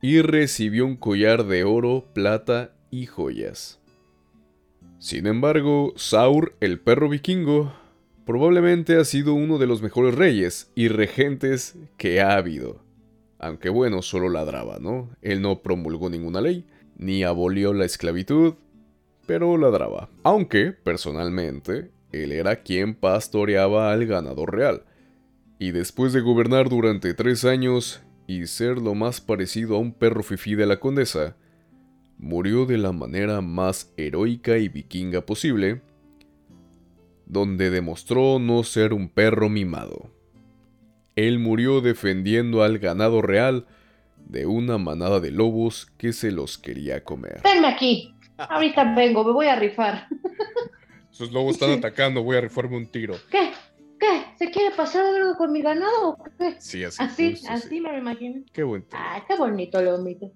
y 0.00 0.22
recibió 0.22 0.86
un 0.86 0.94
collar 0.94 1.44
de 1.44 1.64
oro, 1.64 2.04
plata 2.14 2.72
y 2.92 3.06
joyas. 3.06 3.80
Sin 5.00 5.26
embargo, 5.26 5.92
Saur, 5.96 6.54
el 6.60 6.78
perro 6.78 7.08
vikingo, 7.08 7.74
probablemente 8.24 8.94
ha 8.94 9.04
sido 9.04 9.34
uno 9.34 9.58
de 9.58 9.66
los 9.66 9.82
mejores 9.82 10.14
reyes 10.14 10.70
y 10.76 10.86
regentes 10.86 11.76
que 11.96 12.20
ha 12.20 12.36
habido. 12.36 12.80
Aunque 13.40 13.70
bueno, 13.70 14.00
solo 14.00 14.28
ladraba, 14.28 14.78
¿no? 14.78 15.10
Él 15.20 15.42
no 15.42 15.62
promulgó 15.62 16.08
ninguna 16.08 16.40
ley, 16.40 16.64
ni 16.96 17.24
abolió 17.24 17.72
la 17.72 17.86
esclavitud, 17.86 18.54
pero 19.26 19.56
ladraba. 19.58 20.10
Aunque, 20.22 20.70
personalmente, 20.70 21.90
él 22.12 22.30
era 22.30 22.62
quien 22.62 22.94
pastoreaba 22.94 23.92
al 23.92 24.06
ganado 24.06 24.46
real, 24.46 24.84
y 25.58 25.72
después 25.72 26.12
de 26.12 26.20
gobernar 26.20 26.68
durante 26.68 27.14
tres 27.14 27.44
años 27.44 28.00
y 28.26 28.46
ser 28.46 28.78
lo 28.78 28.94
más 28.94 29.20
parecido 29.20 29.76
a 29.76 29.78
un 29.78 29.92
perro 29.92 30.22
fifí 30.22 30.54
de 30.54 30.66
la 30.66 30.78
condesa, 30.78 31.36
murió 32.18 32.66
de 32.66 32.78
la 32.78 32.92
manera 32.92 33.40
más 33.40 33.92
heroica 33.96 34.58
y 34.58 34.68
vikinga 34.68 35.22
posible, 35.22 35.80
donde 37.26 37.70
demostró 37.70 38.38
no 38.38 38.62
ser 38.62 38.92
un 38.92 39.08
perro 39.08 39.48
mimado. 39.48 40.10
Él 41.16 41.38
murió 41.38 41.80
defendiendo 41.80 42.62
al 42.62 42.78
ganado 42.78 43.22
real 43.22 43.66
de 44.16 44.46
una 44.46 44.78
manada 44.78 45.20
de 45.20 45.30
lobos 45.30 45.86
que 45.98 46.12
se 46.12 46.30
los 46.30 46.58
quería 46.58 47.02
comer. 47.02 47.40
Venme 47.42 47.66
aquí. 47.66 48.14
Ahorita 48.36 48.94
vengo, 48.94 49.24
me 49.24 49.32
voy 49.32 49.46
a 49.46 49.56
rifar. 49.56 50.06
Esos 51.10 51.32
lobos 51.32 51.54
están 51.54 51.72
atacando, 51.72 52.22
voy 52.22 52.36
a 52.36 52.40
rifarme 52.40 52.76
un 52.76 52.86
tiro. 52.86 53.16
¿Qué? 53.30 53.50
¿Qué? 53.98 54.24
¿Se 54.36 54.50
quiere 54.50 54.74
pasar 54.76 55.04
algo 55.04 55.36
con 55.36 55.52
mi 55.52 55.60
ganado 55.60 56.10
o 56.10 56.24
qué? 56.38 56.54
Sí, 56.60 56.84
así. 56.84 57.02
Así, 57.02 57.34
así 57.48 57.80
me 57.80 57.90
lo 57.90 57.98
imagino. 57.98 58.42
Qué 58.52 58.62
bonito. 58.62 58.96
Ah, 58.98 59.24
qué 59.26 59.36
bonito 59.36 59.82
lo 59.82 59.96
omito. 59.96 60.30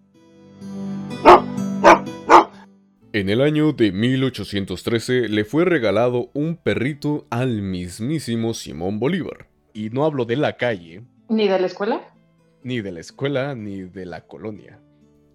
En 3.12 3.28
el 3.28 3.40
año 3.40 3.72
de 3.72 3.92
1813 3.92 5.28
le 5.28 5.44
fue 5.44 5.64
regalado 5.64 6.30
un 6.34 6.56
perrito 6.56 7.26
al 7.30 7.62
mismísimo 7.62 8.54
Simón 8.54 8.98
Bolívar. 8.98 9.48
Y 9.74 9.90
no 9.90 10.04
hablo 10.04 10.24
de 10.24 10.36
la 10.36 10.56
calle. 10.56 11.02
¿Ni 11.28 11.46
de 11.46 11.58
la 11.60 11.66
escuela? 11.66 12.14
Ni 12.64 12.80
de 12.80 12.90
la 12.90 13.00
escuela, 13.00 13.54
ni 13.54 13.82
de 13.82 14.06
la 14.06 14.22
colonia. 14.26 14.80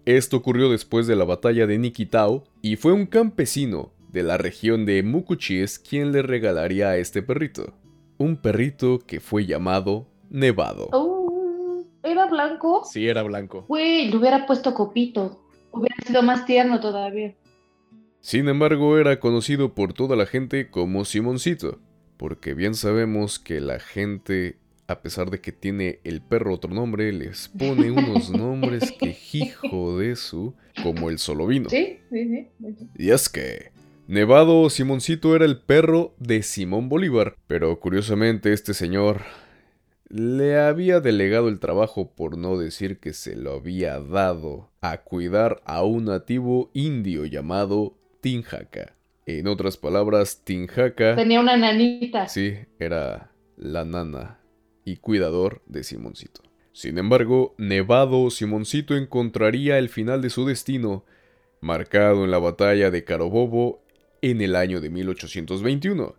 Esto 0.04 0.36
ocurrió 0.36 0.70
después 0.70 1.06
de 1.06 1.16
la 1.16 1.24
batalla 1.24 1.66
de 1.66 1.78
Niquitao 1.78 2.44
y 2.62 2.76
fue 2.76 2.92
un 2.92 3.06
campesino 3.06 3.92
de 4.10 4.22
la 4.22 4.38
región 4.38 4.84
de 4.86 5.02
Mucuchíes 5.02 5.78
quien 5.78 6.12
le 6.12 6.22
regalaría 6.22 6.88
a 6.90 6.96
este 6.96 7.22
perrito 7.22 7.74
un 8.18 8.36
perrito 8.36 8.98
que 8.98 9.20
fue 9.20 9.46
llamado 9.46 10.08
Nevado. 10.28 10.88
Oh, 10.92 11.84
¿Era 12.02 12.26
blanco? 12.26 12.82
Sí, 12.84 13.08
era 13.08 13.22
blanco. 13.22 13.64
Güey, 13.68 14.10
le 14.10 14.16
hubiera 14.16 14.46
puesto 14.46 14.74
copito. 14.74 15.40
Hubiera 15.70 15.96
sido 16.06 16.22
más 16.22 16.44
tierno 16.44 16.80
todavía. 16.80 17.34
Sin 18.20 18.48
embargo, 18.48 18.98
era 18.98 19.20
conocido 19.20 19.74
por 19.74 19.92
toda 19.92 20.16
la 20.16 20.26
gente 20.26 20.70
como 20.70 21.04
Simoncito, 21.04 21.78
porque 22.16 22.54
bien 22.54 22.74
sabemos 22.74 23.38
que 23.38 23.60
la 23.60 23.78
gente 23.78 24.58
a 24.88 25.02
pesar 25.02 25.30
de 25.30 25.40
que 25.40 25.52
tiene 25.52 26.00
el 26.02 26.22
perro 26.22 26.54
otro 26.54 26.72
nombre, 26.72 27.12
les 27.12 27.48
pone 27.48 27.90
unos 27.92 28.30
nombres 28.30 28.90
que 28.98 29.16
hijo 29.32 29.98
de 29.98 30.16
su, 30.16 30.54
como 30.82 31.10
el 31.10 31.18
solo 31.18 31.46
vino. 31.46 31.68
Sí, 31.68 31.98
sí, 32.10 32.28
sí. 32.28 32.48
Y 32.96 33.10
es 33.10 33.28
que 33.28 33.70
Nevado 34.08 34.70
Simoncito 34.70 35.36
era 35.36 35.44
el 35.44 35.58
perro 35.58 36.14
de 36.16 36.42
Simón 36.42 36.88
Bolívar, 36.88 37.36
pero 37.46 37.78
curiosamente 37.78 38.54
este 38.54 38.72
señor 38.72 39.20
le 40.08 40.58
había 40.58 41.00
delegado 41.00 41.50
el 41.50 41.60
trabajo, 41.60 42.14
por 42.14 42.38
no 42.38 42.56
decir 42.56 43.00
que 43.00 43.12
se 43.12 43.36
lo 43.36 43.52
había 43.52 44.00
dado, 44.00 44.70
a 44.80 45.02
cuidar 45.02 45.60
a 45.66 45.84
un 45.84 46.06
nativo 46.06 46.70
indio 46.72 47.26
llamado 47.26 47.98
Tinjaca. 48.22 48.96
En 49.26 49.46
otras 49.46 49.76
palabras, 49.76 50.40
Tinjaca... 50.42 51.14
Tenía 51.14 51.40
una 51.40 51.58
nanita. 51.58 52.28
Sí, 52.28 52.54
era 52.78 53.30
la 53.58 53.84
nana 53.84 54.40
y 54.86 54.96
cuidador 54.96 55.60
de 55.66 55.84
Simoncito. 55.84 56.40
Sin 56.72 56.96
embargo, 56.96 57.54
Nevado 57.58 58.30
Simoncito 58.30 58.96
encontraría 58.96 59.76
el 59.76 59.90
final 59.90 60.22
de 60.22 60.30
su 60.30 60.46
destino, 60.46 61.04
marcado 61.60 62.24
en 62.24 62.30
la 62.30 62.38
batalla 62.38 62.90
de 62.90 63.04
Carabobo 63.04 63.84
en 64.22 64.40
el 64.40 64.56
año 64.56 64.80
de 64.80 64.90
1821. 64.90 66.14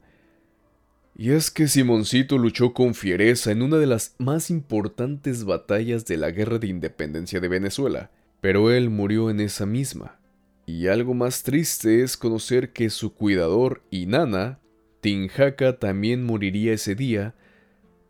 Y 1.16 1.32
es 1.32 1.52
que 1.52 1.68
Simoncito 1.68 2.38
luchó 2.38 2.74
con 2.74 2.94
fiereza 2.94 3.52
en 3.52 3.62
una 3.62 3.78
de 3.78 3.88
las 3.88 4.16
más 4.20 4.50
importantes 4.50 5.44
batallas 5.44 6.06
de 6.06 6.18
la 6.18 6.32
Guerra 6.32 6.60
de 6.60 6.68
Independencia 6.68 7.42
de 7.42 7.50
Venezuela, 7.50 8.10
pero 8.40 8.72
él 8.72 8.90
murió 8.90 9.30
en 9.30 9.42
esa 9.42 9.66
misma. 9.66 10.20
Y 10.66 10.88
algo 10.88 11.14
más 11.14 11.44
triste 11.44 12.04
es 12.04 12.16
conocer 12.16 12.72
que 12.72 12.90
su 12.90 13.14
cuidador 13.14 13.84
y 13.90 14.06
nana, 14.06 14.60
Tinjaca, 15.02 15.78
también 15.80 16.24
moriría 16.24 16.74
ese 16.74 16.96
día 16.96 17.36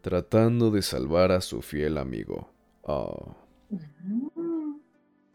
tratando 0.01 0.69
de 0.69 0.81
salvar 0.81 1.31
a 1.31 1.41
su 1.41 1.62
fiel 1.62 1.98
amigo. 1.98 2.51
Oh. 2.84 3.36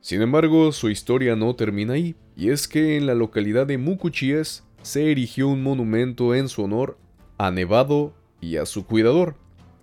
Sin 0.05 0.21
embargo, 0.21 0.71
su 0.73 0.91
historia 0.91 1.35
no 1.35 1.57
termina 1.57 1.95
ahí, 1.95 2.15
y 2.37 2.51
es 2.51 2.69
que 2.69 2.99
en 2.99 3.07
la 3.07 3.15
localidad 3.15 3.67
de 3.67 3.79
Mucuchíes 3.79 4.63
se 4.83 5.11
erigió 5.11 5.49
un 5.49 5.63
monumento 5.63 6.35
en 6.35 6.51
su 6.51 6.63
honor 6.63 6.99
a 7.39 7.51
Nevado 7.51 8.13
y 8.39 8.59
a 8.59 8.67
su 8.67 8.85
cuidador, 8.85 9.35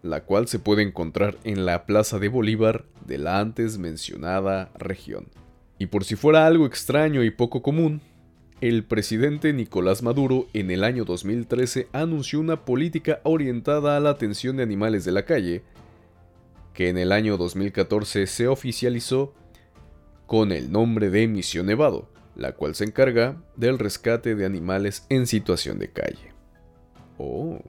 la 0.03 0.23
cual 0.23 0.47
se 0.47 0.59
puede 0.59 0.83
encontrar 0.83 1.39
en 1.43 1.65
la 1.65 1.87
Plaza 1.87 2.19
de 2.19 2.27
Bolívar 2.27 2.85
de 3.03 3.17
la 3.17 3.39
antes 3.39 3.79
mencionada 3.79 4.69
región. 4.77 5.25
Y 5.79 5.87
por 5.87 6.03
si 6.03 6.15
fuera 6.15 6.45
algo 6.45 6.67
extraño 6.67 7.23
y 7.23 7.31
poco 7.31 7.63
común, 7.63 7.99
el 8.61 8.83
presidente 8.83 9.53
Nicolás 9.53 10.03
Maduro 10.03 10.45
en 10.53 10.69
el 10.69 10.83
año 10.83 11.03
2013 11.03 11.87
anunció 11.93 12.39
una 12.39 12.63
política 12.63 13.21
orientada 13.23 13.97
a 13.97 13.99
la 13.99 14.11
atención 14.11 14.57
de 14.57 14.61
animales 14.61 15.03
de 15.03 15.13
la 15.13 15.25
calle, 15.25 15.63
que 16.75 16.89
en 16.89 16.99
el 16.99 17.11
año 17.11 17.37
2014 17.37 18.27
se 18.27 18.47
oficializó 18.47 19.33
con 20.31 20.53
el 20.53 20.71
nombre 20.71 21.09
de 21.09 21.27
Misión 21.27 21.65
Nevado, 21.65 22.07
la 22.37 22.53
cual 22.53 22.73
se 22.73 22.85
encarga 22.85 23.35
del 23.57 23.77
rescate 23.77 24.33
de 24.33 24.45
animales 24.45 25.05
en 25.09 25.27
situación 25.27 25.77
de 25.77 25.91
calle. 25.91 26.31
Oh. 27.17 27.59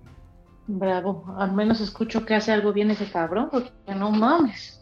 Bravo, 0.68 1.24
al 1.40 1.54
menos 1.54 1.80
escucho 1.80 2.24
que 2.24 2.36
hace 2.36 2.52
algo 2.52 2.72
bien 2.72 2.92
ese 2.92 3.10
cabrón, 3.10 3.48
porque 3.50 3.72
no 3.96 4.12
mames. 4.12 4.80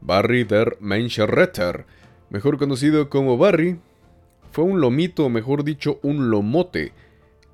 Barry 0.00 0.42
der 0.42 0.78
Menschenretter, 0.80 1.86
mejor 2.28 2.58
conocido 2.58 3.08
como 3.08 3.38
Barry, 3.38 3.78
fue 4.50 4.64
un 4.64 4.80
lomito, 4.80 5.26
o 5.26 5.28
mejor 5.28 5.62
dicho, 5.62 6.00
un 6.02 6.28
lomote, 6.28 6.92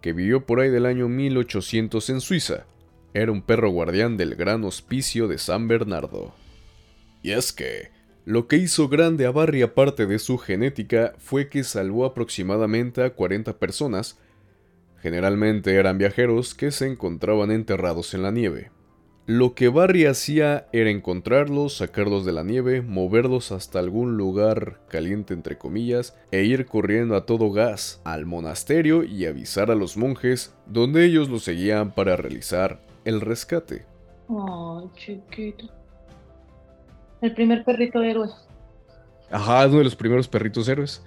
que 0.01 0.15
vivió 0.15 0.47
por 0.47 0.61
ahí 0.61 0.71
del 0.71 0.87
año 0.87 1.11
1800 1.11 2.09
en 2.09 2.23
Suiza. 2.23 2.65
Era 3.13 3.31
un 3.33 3.43
perro 3.43 3.69
guardián 3.69 4.17
del 4.17 4.35
gran 4.35 4.65
hospicio 4.65 5.29
de 5.29 5.37
San 5.37 5.69
Bernardo. 5.69 6.33
Y 7.23 7.33
es 7.33 7.53
que, 7.53 7.93
lo 8.25 8.49
que 8.49 8.57
hizo 8.57 8.89
grande 8.89 9.27
a 9.27 9.31
Barry 9.31 9.61
aparte 9.61 10.07
de 10.07 10.19
su 10.19 10.39
genética 10.39 11.13
fue 11.19 11.51
que 11.51 11.63
salvó 11.63 12.07
aproximadamente 12.07 13.03
a 13.03 13.11
40 13.11 13.59
personas, 13.59 14.19
generalmente 15.03 15.75
eran 15.75 15.99
viajeros 15.99 16.55
que 16.55 16.71
se 16.71 16.87
encontraban 16.87 17.51
enterrados 17.51 18.15
en 18.15 18.23
la 18.23 18.31
nieve. 18.31 18.71
Lo 19.27 19.55
que 19.55 19.69
Barry 19.69 20.07
hacía 20.07 20.69
era 20.73 20.91
encontrarlos, 20.91 21.77
sacarlos 21.77 22.25
de 22.25 22.33
la 22.33 22.45
nieve, 22.45 22.81
moverlos 22.81 23.53
hasta 23.53 23.79
algún 23.79 24.17
lugar 24.17 24.81
caliente 24.89 25.33
entre 25.35 25.57
comillas, 25.59 26.17
e 26.31 26.45
ir 26.45 26.67
corriendo 26.67 27.17
a 27.17 27.27
todo 27.27 27.51
gas 27.51 28.01
al 28.05 28.27
monasterio 28.27 29.03
y 29.03 29.27
avisar 29.27 29.71
a 29.71 29.75
los 29.75 29.97
monjes, 29.97 30.55
donde 30.67 31.05
ellos 31.05 31.29
lo 31.29 31.39
seguían 31.39 31.95
para 31.95 32.17
realizar 32.17 32.81
el 33.05 33.21
rescate. 33.21 33.87
Oh, 34.29 34.91
chiquito. 34.95 35.84
El 37.25 37.33
primer 37.33 37.65
perrito 37.65 38.03
héroe. 38.03 38.29
Ajá, 39.31 39.67
uno 39.67 39.79
de 39.79 39.85
los 39.85 39.97
primeros 39.97 40.29
perritos 40.29 40.69
héroes. 40.69 41.03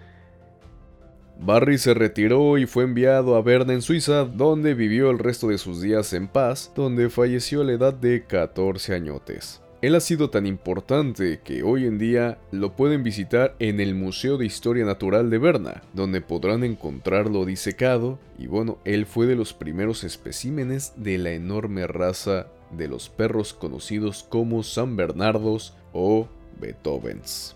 Barry 1.39 1.77
se 1.77 1.93
retiró 1.93 2.57
y 2.57 2.65
fue 2.65 2.85
enviado 2.85 3.35
a 3.35 3.43
Berna 3.43 3.73
en 3.73 3.83
Suiza, 3.83 4.25
donde 4.25 4.73
vivió 4.73 5.11
el 5.11 5.19
resto 5.19 5.49
de 5.49 5.59
sus 5.59 5.79
días 5.79 6.13
en 6.13 6.27
paz, 6.27 6.71
donde 6.75 7.11
falleció 7.11 7.61
a 7.61 7.65
la 7.65 7.73
edad 7.73 7.93
de 7.93 8.23
14 8.25 8.95
añotes. 8.95 9.61
Él 9.83 9.93
ha 9.93 9.99
sido 9.99 10.31
tan 10.31 10.47
importante 10.47 11.39
que 11.43 11.61
hoy 11.61 11.85
en 11.85 11.99
día 11.99 12.39
lo 12.49 12.75
pueden 12.75 13.03
visitar 13.03 13.55
en 13.59 13.79
el 13.79 13.93
Museo 13.93 14.39
de 14.39 14.47
Historia 14.47 14.85
Natural 14.85 15.29
de 15.29 15.37
Berna, 15.37 15.83
donde 15.93 16.21
podrán 16.21 16.63
encontrarlo 16.63 17.45
disecado, 17.45 18.17
y 18.39 18.47
bueno, 18.47 18.79
él 18.85 19.05
fue 19.05 19.27
de 19.27 19.35
los 19.35 19.53
primeros 19.53 20.03
especímenes 20.03 20.93
de 20.95 21.19
la 21.19 21.29
enorme 21.33 21.85
raza 21.85 22.47
de 22.71 22.87
los 22.87 23.09
perros 23.09 23.53
conocidos 23.53 24.25
como 24.27 24.63
San 24.63 24.95
Bernardos 24.95 25.75
o 25.97 26.27
Beethovens. 26.61 27.55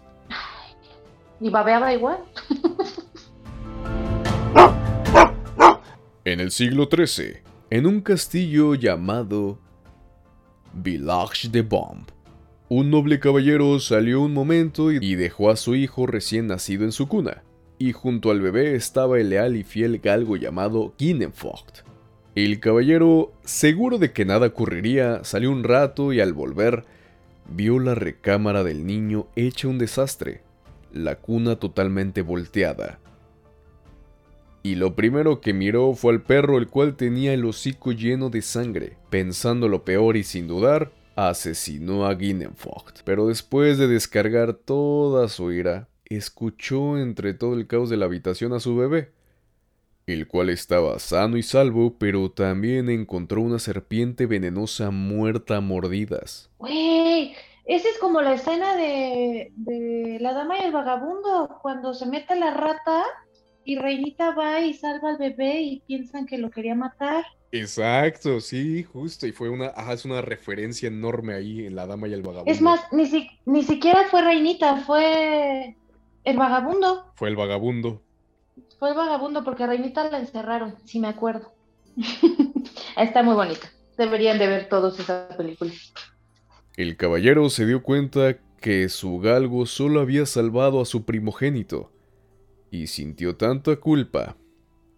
¿Y 1.39 1.49
babeaba 1.49 1.93
igual? 1.93 2.17
en 6.25 6.39
el 6.39 6.51
siglo 6.51 6.89
XIII, 6.91 7.37
en 7.69 7.85
un 7.85 8.01
castillo 8.01 8.73
llamado 8.73 9.59
Village 10.73 11.49
de 11.49 11.61
Bomb, 11.61 12.07
un 12.67 12.89
noble 12.89 13.19
caballero 13.19 13.79
salió 13.79 14.21
un 14.21 14.33
momento 14.33 14.91
y 14.91 15.15
dejó 15.15 15.51
a 15.51 15.55
su 15.55 15.75
hijo 15.75 16.07
recién 16.07 16.47
nacido 16.47 16.83
en 16.83 16.91
su 16.91 17.07
cuna, 17.07 17.43
y 17.77 17.91
junto 17.91 18.31
al 18.31 18.41
bebé 18.41 18.75
estaba 18.75 19.19
el 19.19 19.29
leal 19.29 19.55
y 19.55 19.63
fiel 19.63 19.99
galgo 19.99 20.35
llamado 20.35 20.93
Ginnenfocht. 20.97 21.81
El 22.33 22.59
caballero, 22.59 23.33
seguro 23.43 23.97
de 23.97 24.13
que 24.13 24.25
nada 24.25 24.47
ocurriría, 24.47 25.23
salió 25.23 25.51
un 25.51 25.63
rato 25.63 26.13
y 26.13 26.21
al 26.21 26.33
volver, 26.33 26.85
vio 27.55 27.79
la 27.79 27.95
recámara 27.95 28.63
del 28.63 28.85
niño 28.85 29.27
hecha 29.35 29.67
un 29.67 29.77
desastre, 29.77 30.41
la 30.93 31.15
cuna 31.15 31.57
totalmente 31.57 32.21
volteada. 32.21 32.99
Y 34.63 34.75
lo 34.75 34.95
primero 34.95 35.41
que 35.41 35.53
miró 35.53 35.93
fue 35.93 36.13
al 36.13 36.21
perro 36.21 36.57
el 36.57 36.67
cual 36.67 36.95
tenía 36.95 37.33
el 37.33 37.45
hocico 37.45 37.91
lleno 37.91 38.29
de 38.29 38.41
sangre. 38.41 38.97
Pensando 39.09 39.67
lo 39.67 39.83
peor 39.83 40.17
y 40.17 40.23
sin 40.23 40.47
dudar, 40.47 40.91
asesinó 41.15 42.05
a 42.05 42.15
Ginnenfocht. 42.15 43.01
Pero 43.03 43.27
después 43.27 43.77
de 43.77 43.87
descargar 43.87 44.53
toda 44.53 45.27
su 45.29 45.51
ira, 45.51 45.87
escuchó 46.05 46.97
entre 46.97 47.33
todo 47.33 47.55
el 47.55 47.67
caos 47.67 47.89
de 47.89 47.97
la 47.97 48.05
habitación 48.05 48.53
a 48.53 48.59
su 48.59 48.75
bebé, 48.75 49.11
el 50.11 50.27
cual 50.27 50.49
estaba 50.49 50.99
sano 50.99 51.37
y 51.37 51.43
salvo, 51.43 51.95
pero 51.97 52.31
también 52.31 52.89
encontró 52.89 53.41
una 53.41 53.59
serpiente 53.59 54.25
venenosa 54.25 54.91
muerta 54.91 55.57
a 55.57 55.61
mordidas. 55.61 56.49
Güey, 56.57 57.35
esa 57.65 57.89
es 57.89 57.97
como 57.99 58.21
la 58.21 58.33
escena 58.33 58.75
de, 58.75 59.51
de 59.55 60.17
La 60.19 60.33
Dama 60.33 60.59
y 60.59 60.65
el 60.65 60.71
Vagabundo, 60.71 61.59
cuando 61.61 61.93
se 61.93 62.05
mete 62.05 62.35
la 62.35 62.51
rata 62.53 63.05
y 63.63 63.77
Reinita 63.77 64.33
va 64.35 64.59
y 64.61 64.73
salva 64.73 65.09
al 65.09 65.17
bebé 65.17 65.61
y 65.61 65.79
piensan 65.81 66.25
que 66.25 66.37
lo 66.37 66.49
quería 66.49 66.75
matar. 66.75 67.23
Exacto, 67.51 68.39
sí, 68.39 68.83
justo. 68.83 69.27
Y 69.27 69.31
fue 69.31 69.49
una, 69.49 69.67
ajá, 69.67 69.93
es 69.93 70.05
una 70.05 70.21
referencia 70.21 70.87
enorme 70.87 71.33
ahí 71.33 71.65
en 71.65 71.75
La 71.75 71.85
Dama 71.85 72.07
y 72.07 72.13
el 72.13 72.21
Vagabundo. 72.21 72.51
Es 72.51 72.61
más, 72.61 72.81
ni, 72.91 73.29
ni 73.45 73.63
siquiera 73.63 74.05
fue 74.09 74.21
Reinita, 74.21 74.77
fue 74.77 75.75
el 76.23 76.37
vagabundo. 76.37 77.11
Fue 77.15 77.29
el 77.29 77.35
vagabundo. 77.35 78.01
Fue 78.79 78.89
el 78.89 78.95
vagabundo 78.95 79.43
porque 79.43 79.63
a 79.63 79.67
Reinita 79.67 80.09
la 80.09 80.19
encerraron, 80.19 80.75
si 80.85 80.99
me 80.99 81.07
acuerdo. 81.07 81.53
Está 82.97 83.23
muy 83.23 83.35
bonita. 83.35 83.71
Deberían 83.97 84.39
de 84.39 84.47
ver 84.47 84.69
todos 84.69 84.99
esa 84.99 85.27
película. 85.37 85.71
El 86.77 86.97
caballero 86.97 87.49
se 87.49 87.65
dio 87.65 87.83
cuenta 87.83 88.37
que 88.59 88.89
su 88.89 89.19
galgo 89.19 89.65
solo 89.65 89.99
había 90.01 90.25
salvado 90.25 90.81
a 90.81 90.85
su 90.85 91.03
primogénito 91.03 91.91
y 92.69 92.87
sintió 92.87 93.35
tanta 93.35 93.75
culpa 93.75 94.37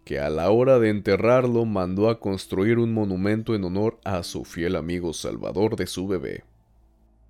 que 0.06 0.20
a 0.20 0.30
la 0.30 0.52
hora 0.52 0.80
de 0.80 0.90
enterrarlo 0.90 1.66
mandó 1.66 2.10
a 2.10 2.20
construir 2.20 2.78
un 2.78 2.94
monumento 2.94 3.56
en 3.56 3.64
honor 3.64 4.00
a 4.04 4.24
su 4.24 4.44
fiel 4.44 4.76
amigo 4.76 5.14
salvador 5.14 5.76
de 5.76 5.88
su 5.88 6.08
bebé. 6.08 6.44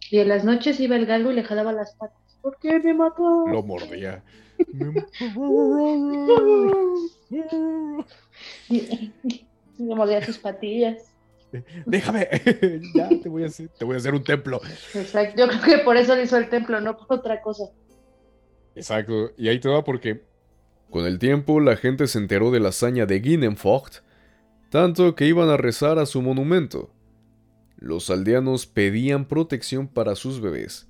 Y 0.09 0.19
en 0.19 0.27
las 0.27 0.43
noches 0.43 0.79
iba 0.79 0.95
el 0.95 1.05
galgo 1.05 1.31
y 1.31 1.35
le 1.35 1.43
jalaba 1.43 1.71
las 1.71 1.95
patas. 1.95 2.17
¿Por 2.41 2.57
qué 2.57 2.79
me 2.79 2.93
mató? 2.93 3.47
Lo 3.47 3.63
mordía. 3.63 4.23
Le 9.77 9.95
mordía 9.95 10.23
sus 10.23 10.37
patillas. 10.37 11.13
Déjame, 11.85 12.27
ya 12.95 13.09
te 13.09 13.29
voy, 13.29 13.43
a 13.43 13.47
hacer, 13.47 13.69
te 13.69 13.85
voy 13.85 13.95
a 13.95 13.97
hacer 13.97 14.13
un 14.13 14.23
templo. 14.23 14.61
Exacto, 14.93 15.35
yo 15.37 15.47
creo 15.47 15.61
que 15.61 15.77
por 15.83 15.97
eso 15.97 16.15
le 16.15 16.23
hizo 16.23 16.37
el 16.37 16.49
templo, 16.49 16.79
no 16.81 16.97
por 16.97 17.19
otra 17.19 17.41
cosa. 17.41 17.65
Exacto, 18.75 19.31
y 19.37 19.49
ahí 19.49 19.59
te 19.59 19.69
va 19.69 19.83
porque 19.83 20.23
con 20.89 21.05
el 21.05 21.19
tiempo 21.19 21.59
la 21.59 21.75
gente 21.75 22.07
se 22.07 22.17
enteró 22.17 22.51
de 22.51 22.59
la 22.59 22.69
hazaña 22.69 23.05
de 23.05 23.21
Ginnenfocht, 23.21 23.97
tanto 24.69 25.15
que 25.15 25.27
iban 25.27 25.49
a 25.49 25.57
rezar 25.57 25.99
a 25.99 26.07
su 26.07 26.21
monumento. 26.21 26.89
Los 27.77 28.09
aldeanos 28.09 28.65
pedían 28.65 29.25
protección 29.25 29.87
para 29.87 30.15
sus 30.15 30.41
bebés. 30.41 30.87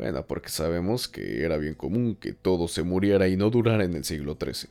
Bueno, 0.00 0.26
porque 0.26 0.48
sabemos 0.48 1.08
que 1.08 1.44
era 1.44 1.58
bien 1.58 1.74
común 1.74 2.16
que 2.18 2.32
todo 2.32 2.68
se 2.68 2.82
muriera 2.82 3.28
y 3.28 3.36
no 3.36 3.50
durara 3.50 3.84
en 3.84 3.92
el 3.92 4.04
siglo 4.04 4.38
XIII. 4.40 4.70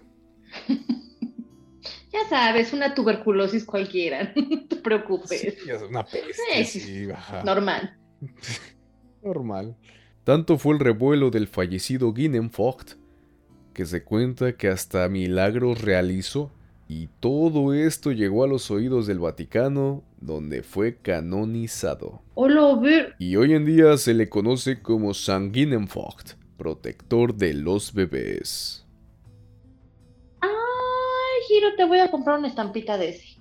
ya 2.11 2.27
sabes, 2.27 2.73
una 2.73 2.95
tuberculosis 2.95 3.63
cualquiera, 3.63 4.33
no 4.49 4.65
te 4.65 4.77
preocupes. 4.77 5.39
Sí, 5.39 5.71
una 5.87 6.03
peste. 6.03 7.13
Normal. 7.45 7.95
Normal. 9.23 9.77
Tanto 10.23 10.57
fue 10.57 10.73
el 10.73 10.79
revuelo 10.79 11.29
del 11.29 11.45
fallecido 11.45 12.11
Ginnenfocht 12.11 12.93
que 13.75 13.85
se 13.85 14.03
cuenta 14.03 14.53
que 14.53 14.69
hasta 14.69 15.07
milagros 15.09 15.83
realizó 15.83 16.51
y 16.87 17.07
todo 17.19 17.75
esto 17.75 18.11
llegó 18.11 18.43
a 18.43 18.47
los 18.47 18.71
oídos 18.71 19.05
del 19.05 19.19
Vaticano, 19.19 20.03
donde 20.19 20.63
fue 20.63 20.97
canonizado. 20.97 22.21
Y 23.19 23.35
hoy 23.35 23.53
en 23.53 23.65
día 23.65 23.97
se 23.97 24.13
le 24.13 24.29
conoce 24.29 24.81
como 24.81 25.13
San 25.13 25.53
Ginnenfocht, 25.53 26.33
protector 26.57 27.35
de 27.35 27.53
los 27.53 27.93
bebés. 27.93 28.85
Ay, 30.41 30.49
Giro, 31.47 31.75
te 31.75 31.85
voy 31.85 31.99
a 31.99 32.11
comprar 32.11 32.39
una 32.39 32.47
estampita 32.47 32.97
de 32.97 33.09
ese. 33.09 33.39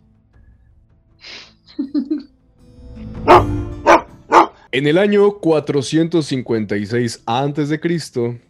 En 4.71 4.87
el 4.87 4.99
año 4.99 5.39
456 5.39 7.23
a.C., 7.25 8.41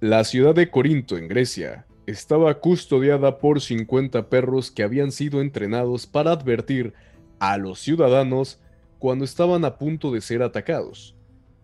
la 0.00 0.22
ciudad 0.22 0.54
de 0.54 0.70
Corinto, 0.70 1.16
en 1.16 1.26
Grecia, 1.26 1.84
estaba 2.06 2.60
custodiada 2.60 3.38
por 3.38 3.60
50 3.60 4.28
perros 4.28 4.70
que 4.70 4.84
habían 4.84 5.10
sido 5.10 5.40
entrenados 5.40 6.06
para 6.06 6.30
advertir 6.30 6.94
a 7.52 7.58
los 7.58 7.78
ciudadanos 7.78 8.58
cuando 8.98 9.26
estaban 9.26 9.66
a 9.66 9.76
punto 9.76 10.10
de 10.10 10.22
ser 10.22 10.42
atacados. 10.42 11.14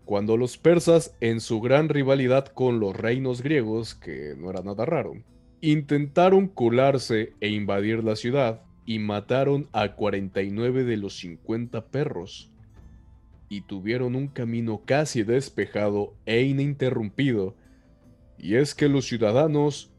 Cuando 0.05 0.37
los 0.37 0.59
persas, 0.59 1.15
en 1.21 1.39
su 1.39 1.59
gran 1.59 1.89
rivalidad 1.89 2.45
con 2.45 2.79
los 2.79 2.95
reinos 2.95 3.41
griegos, 3.41 3.95
que 3.95 4.35
no 4.37 4.51
era 4.51 4.61
nada 4.61 4.85
raro, 4.85 5.15
intentaron 5.59 6.47
colarse 6.47 7.33
e 7.39 7.49
invadir 7.49 8.03
la 8.03 8.15
ciudad 8.15 8.61
y 8.85 8.99
mataron 8.99 9.69
a 9.71 9.95
49 9.95 10.83
de 10.83 10.97
los 10.97 11.17
50 11.17 11.87
perros. 11.87 12.51
Y 13.49 13.61
tuvieron 13.61 14.15
un 14.15 14.27
camino 14.27 14.83
casi 14.85 15.23
despejado 15.23 16.13
e 16.27 16.43
ininterrumpido, 16.43 17.55
y 18.37 18.55
es 18.55 18.75
que 18.75 18.87
los 18.87 19.05
ciudadanos 19.05 19.91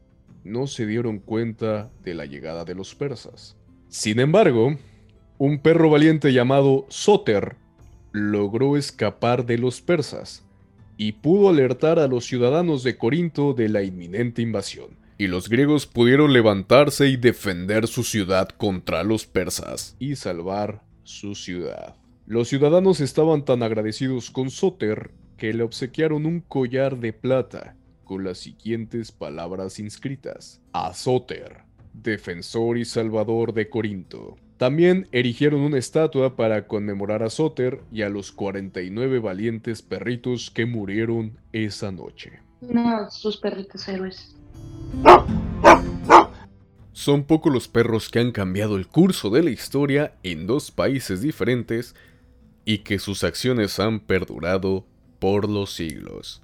no 0.45 0.65
se 0.65 0.85
dieron 0.85 1.19
cuenta 1.19 1.91
de 2.03 2.13
la 2.13 2.25
llegada 2.25 2.63
de 2.63 2.73
los 2.73 2.95
persas. 2.95 3.57
Sin 3.89 4.21
embargo, 4.21 4.77
un 5.45 5.59
perro 5.59 5.89
valiente 5.89 6.31
llamado 6.31 6.85
Soter 6.87 7.57
logró 8.13 8.77
escapar 8.77 9.45
de 9.45 9.57
los 9.57 9.81
persas 9.81 10.45
y 10.95 11.11
pudo 11.11 11.49
alertar 11.49 11.99
a 11.99 12.07
los 12.07 12.23
ciudadanos 12.23 12.81
de 12.81 12.95
Corinto 12.95 13.53
de 13.53 13.67
la 13.67 13.83
inminente 13.83 14.41
invasión. 14.41 14.91
Y 15.17 15.27
los 15.27 15.49
griegos 15.49 15.85
pudieron 15.85 16.31
levantarse 16.31 17.09
y 17.09 17.17
defender 17.17 17.87
su 17.87 18.05
ciudad 18.05 18.47
contra 18.47 19.03
los 19.03 19.25
persas 19.25 19.97
y 19.99 20.15
salvar 20.15 20.81
su 21.03 21.35
ciudad. 21.35 21.97
Los 22.25 22.47
ciudadanos 22.47 23.01
estaban 23.01 23.43
tan 23.43 23.63
agradecidos 23.63 24.31
con 24.31 24.49
Soter 24.49 25.11
que 25.35 25.51
le 25.51 25.63
obsequiaron 25.63 26.25
un 26.25 26.39
collar 26.39 26.99
de 26.99 27.11
plata 27.11 27.75
con 28.05 28.23
las 28.23 28.37
siguientes 28.37 29.11
palabras 29.11 29.77
inscritas. 29.77 30.61
A 30.71 30.93
Soter, 30.93 31.63
defensor 31.91 32.77
y 32.77 32.85
salvador 32.85 33.53
de 33.53 33.69
Corinto. 33.69 34.37
También 34.57 35.07
erigieron 35.11 35.61
una 35.61 35.77
estatua 35.77 36.35
para 36.35 36.67
conmemorar 36.67 37.23
a 37.23 37.29
Soter 37.29 37.81
y 37.91 38.03
a 38.03 38.09
los 38.09 38.31
49 38.31 39.19
valientes 39.19 39.81
perritos 39.81 40.51
que 40.51 40.65
murieron 40.65 41.37
esa 41.51 41.91
noche. 41.91 42.39
No, 42.61 43.09
sus 43.11 43.37
perritos 43.37 43.87
héroes. 43.87 44.35
Son 46.93 47.23
pocos 47.23 47.51
los 47.51 47.67
perros 47.67 48.09
que 48.09 48.19
han 48.19 48.31
cambiado 48.31 48.77
el 48.77 48.87
curso 48.87 49.29
de 49.29 49.43
la 49.43 49.49
historia 49.49 50.13
en 50.21 50.45
dos 50.45 50.69
países 50.69 51.21
diferentes 51.21 51.95
y 52.65 52.79
que 52.79 52.99
sus 52.99 53.23
acciones 53.23 53.79
han 53.79 53.99
perdurado 53.99 54.85
por 55.19 55.49
los 55.49 55.73
siglos. 55.73 56.43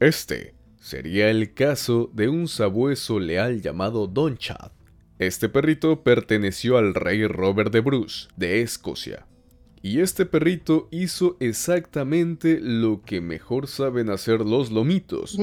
Este 0.00 0.54
sería 0.80 1.28
el 1.28 1.52
caso 1.54 2.08
de 2.14 2.28
un 2.28 2.46
sabueso 2.46 3.18
leal 3.18 3.60
llamado 3.60 4.06
Don 4.06 4.38
Chad. 4.38 4.70
Este 5.18 5.48
perrito 5.48 6.04
perteneció 6.04 6.78
al 6.78 6.94
rey 6.94 7.26
Robert 7.26 7.72
de 7.72 7.80
Bruce, 7.80 8.28
de 8.36 8.62
Escocia. 8.62 9.26
Y 9.82 10.00
este 10.00 10.26
perrito 10.26 10.86
hizo 10.92 11.36
exactamente 11.40 12.60
lo 12.60 13.02
que 13.02 13.20
mejor 13.20 13.66
saben 13.66 14.10
hacer 14.10 14.40
los 14.40 14.70
lomitos. 14.70 15.36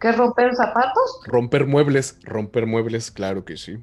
¿Qué 0.00 0.12
romper 0.12 0.56
zapatos? 0.56 1.20
Romper 1.26 1.66
muebles, 1.66 2.18
romper 2.24 2.66
muebles, 2.66 3.12
claro 3.12 3.44
que 3.44 3.56
sí. 3.56 3.78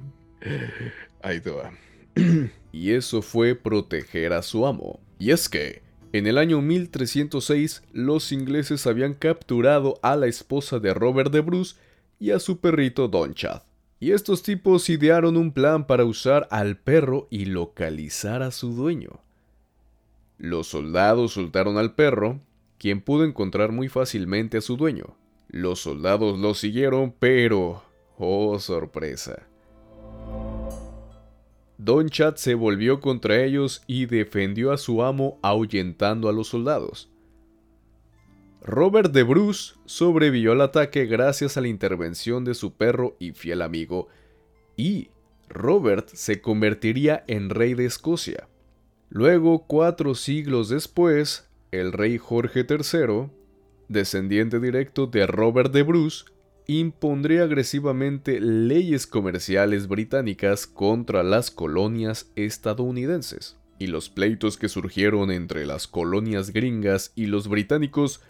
Ahí 1.22 1.40
te 1.40 1.50
va. 1.50 1.72
y 2.72 2.90
eso 2.92 3.22
fue 3.22 3.54
proteger 3.54 4.34
a 4.34 4.42
su 4.42 4.66
amo. 4.66 5.00
Y 5.18 5.30
es 5.30 5.48
que, 5.48 5.82
en 6.12 6.26
el 6.26 6.36
año 6.36 6.60
1306, 6.60 7.82
los 7.92 8.32
ingleses 8.32 8.86
habían 8.86 9.14
capturado 9.14 9.98
a 10.02 10.16
la 10.16 10.26
esposa 10.26 10.80
de 10.80 10.92
Robert 10.92 11.32
de 11.32 11.40
Bruce 11.40 11.76
y 12.18 12.32
a 12.32 12.38
su 12.40 12.60
perrito 12.60 13.08
Don 13.08 13.32
Chad. 13.32 13.62
Y 14.02 14.12
estos 14.12 14.42
tipos 14.42 14.88
idearon 14.88 15.36
un 15.36 15.52
plan 15.52 15.86
para 15.86 16.06
usar 16.06 16.48
al 16.50 16.78
perro 16.78 17.28
y 17.30 17.44
localizar 17.44 18.42
a 18.42 18.50
su 18.50 18.72
dueño. 18.72 19.20
Los 20.38 20.68
soldados 20.68 21.34
soltaron 21.34 21.76
al 21.76 21.94
perro, 21.94 22.40
quien 22.78 23.02
pudo 23.02 23.24
encontrar 23.24 23.72
muy 23.72 23.90
fácilmente 23.90 24.56
a 24.56 24.62
su 24.62 24.78
dueño. 24.78 25.16
Los 25.48 25.80
soldados 25.80 26.38
lo 26.38 26.54
siguieron, 26.54 27.14
pero... 27.18 27.82
¡Oh, 28.16 28.58
sorpresa! 28.58 29.46
Don 31.76 32.08
Chad 32.08 32.36
se 32.36 32.54
volvió 32.54 33.00
contra 33.00 33.42
ellos 33.42 33.82
y 33.86 34.06
defendió 34.06 34.72
a 34.72 34.78
su 34.78 35.02
amo 35.02 35.38
ahuyentando 35.42 36.30
a 36.30 36.32
los 36.32 36.48
soldados. 36.48 37.10
Robert 38.62 39.12
de 39.12 39.22
Bruce 39.22 39.74
sobrevivió 39.86 40.52
al 40.52 40.60
ataque 40.60 41.06
gracias 41.06 41.56
a 41.56 41.62
la 41.62 41.68
intervención 41.68 42.44
de 42.44 42.54
su 42.54 42.74
perro 42.74 43.16
y 43.18 43.32
fiel 43.32 43.62
amigo, 43.62 44.08
y 44.76 45.08
Robert 45.48 46.08
se 46.12 46.40
convertiría 46.42 47.24
en 47.26 47.48
rey 47.48 47.74
de 47.74 47.86
Escocia. 47.86 48.48
Luego, 49.08 49.66
cuatro 49.66 50.14
siglos 50.14 50.68
después, 50.68 51.48
el 51.70 51.92
rey 51.92 52.18
Jorge 52.18 52.66
III, 52.68 53.30
descendiente 53.88 54.60
directo 54.60 55.06
de 55.06 55.26
Robert 55.26 55.72
de 55.72 55.82
Bruce, 55.82 56.26
impondría 56.66 57.44
agresivamente 57.44 58.40
leyes 58.40 59.06
comerciales 59.06 59.88
británicas 59.88 60.66
contra 60.66 61.22
las 61.22 61.50
colonias 61.50 62.30
estadounidenses, 62.36 63.56
y 63.78 63.86
los 63.86 64.10
pleitos 64.10 64.58
que 64.58 64.68
surgieron 64.68 65.30
entre 65.30 65.66
las 65.66 65.88
colonias 65.88 66.52
gringas 66.52 67.12
y 67.16 67.26
los 67.26 67.48
británicos 67.48 68.20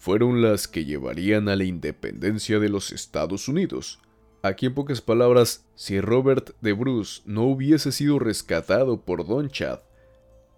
fueron 0.00 0.40
las 0.40 0.66
que 0.66 0.86
llevarían 0.86 1.50
a 1.50 1.56
la 1.56 1.64
independencia 1.64 2.58
de 2.58 2.70
los 2.70 2.90
Estados 2.90 3.48
Unidos. 3.48 4.00
Aquí 4.42 4.64
en 4.64 4.74
pocas 4.74 5.02
palabras, 5.02 5.66
si 5.74 6.00
Robert 6.00 6.52
de 6.62 6.72
Bruce 6.72 7.20
no 7.26 7.42
hubiese 7.42 7.92
sido 7.92 8.18
rescatado 8.18 9.02
por 9.02 9.26
Don 9.26 9.50
Chad, 9.50 9.80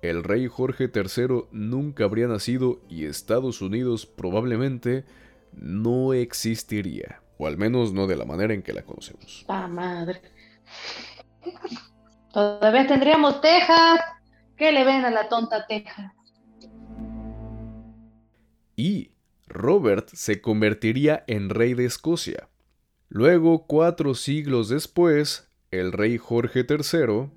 el 0.01 0.23
rey 0.23 0.47
Jorge 0.47 0.89
III 0.95 1.47
nunca 1.51 2.05
habría 2.05 2.29
nacido 2.29 2.79
y 2.89 3.05
Estados 3.05 3.61
Unidos 3.63 4.07
probablemente 4.07 5.05
no 5.53 6.15
existiría. 6.15 7.21
O 7.37 7.49
al 7.49 7.59
menos 7.59 7.93
no 7.93 8.07
de 8.07 8.15
la 8.15 8.25
manera 8.25 8.55
en 8.55 8.63
que 8.63 8.73
la 8.73 8.83
conocemos. 8.83 9.45
¡Ah, 9.49 9.67
madre! 9.67 10.23
Todavía 12.33 12.87
tendríamos 12.87 13.41
Texas. 13.41 13.99
¿Qué 14.57 14.71
le 14.71 14.85
ven 14.85 15.05
a 15.05 15.11
la 15.11 15.29
tonta 15.29 15.67
Texas? 15.67 16.13
Y 18.77 19.12
Robert 19.62 20.11
se 20.12 20.40
convertiría 20.40 21.22
en 21.29 21.48
rey 21.48 21.75
de 21.75 21.85
Escocia. 21.85 22.48
Luego, 23.09 23.66
cuatro 23.66 24.14
siglos 24.14 24.68
después, 24.68 25.48
el 25.70 25.92
rey 25.92 26.18
Jorge 26.18 26.66
III, 26.68 27.31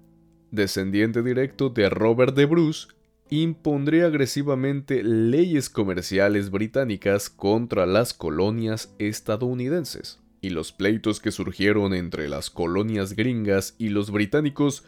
descendiente 0.49 1.21
directo 1.21 1.69
de 1.69 1.87
Robert 1.89 2.35
de 2.35 2.45
Bruce, 2.45 2.87
impondría 3.29 4.07
agresivamente 4.07 5.03
leyes 5.03 5.69
comerciales 5.69 6.49
británicas 6.49 7.29
contra 7.29 7.85
las 7.85 8.13
colonias 8.13 8.95
estadounidenses, 8.97 10.19
y 10.41 10.49
los 10.49 10.71
pleitos 10.71 11.19
que 11.19 11.31
surgieron 11.31 11.93
entre 11.93 12.27
las 12.27 12.49
colonias 12.49 13.15
gringas 13.15 13.75
y 13.77 13.89
los 13.89 14.09
británicos 14.09 14.83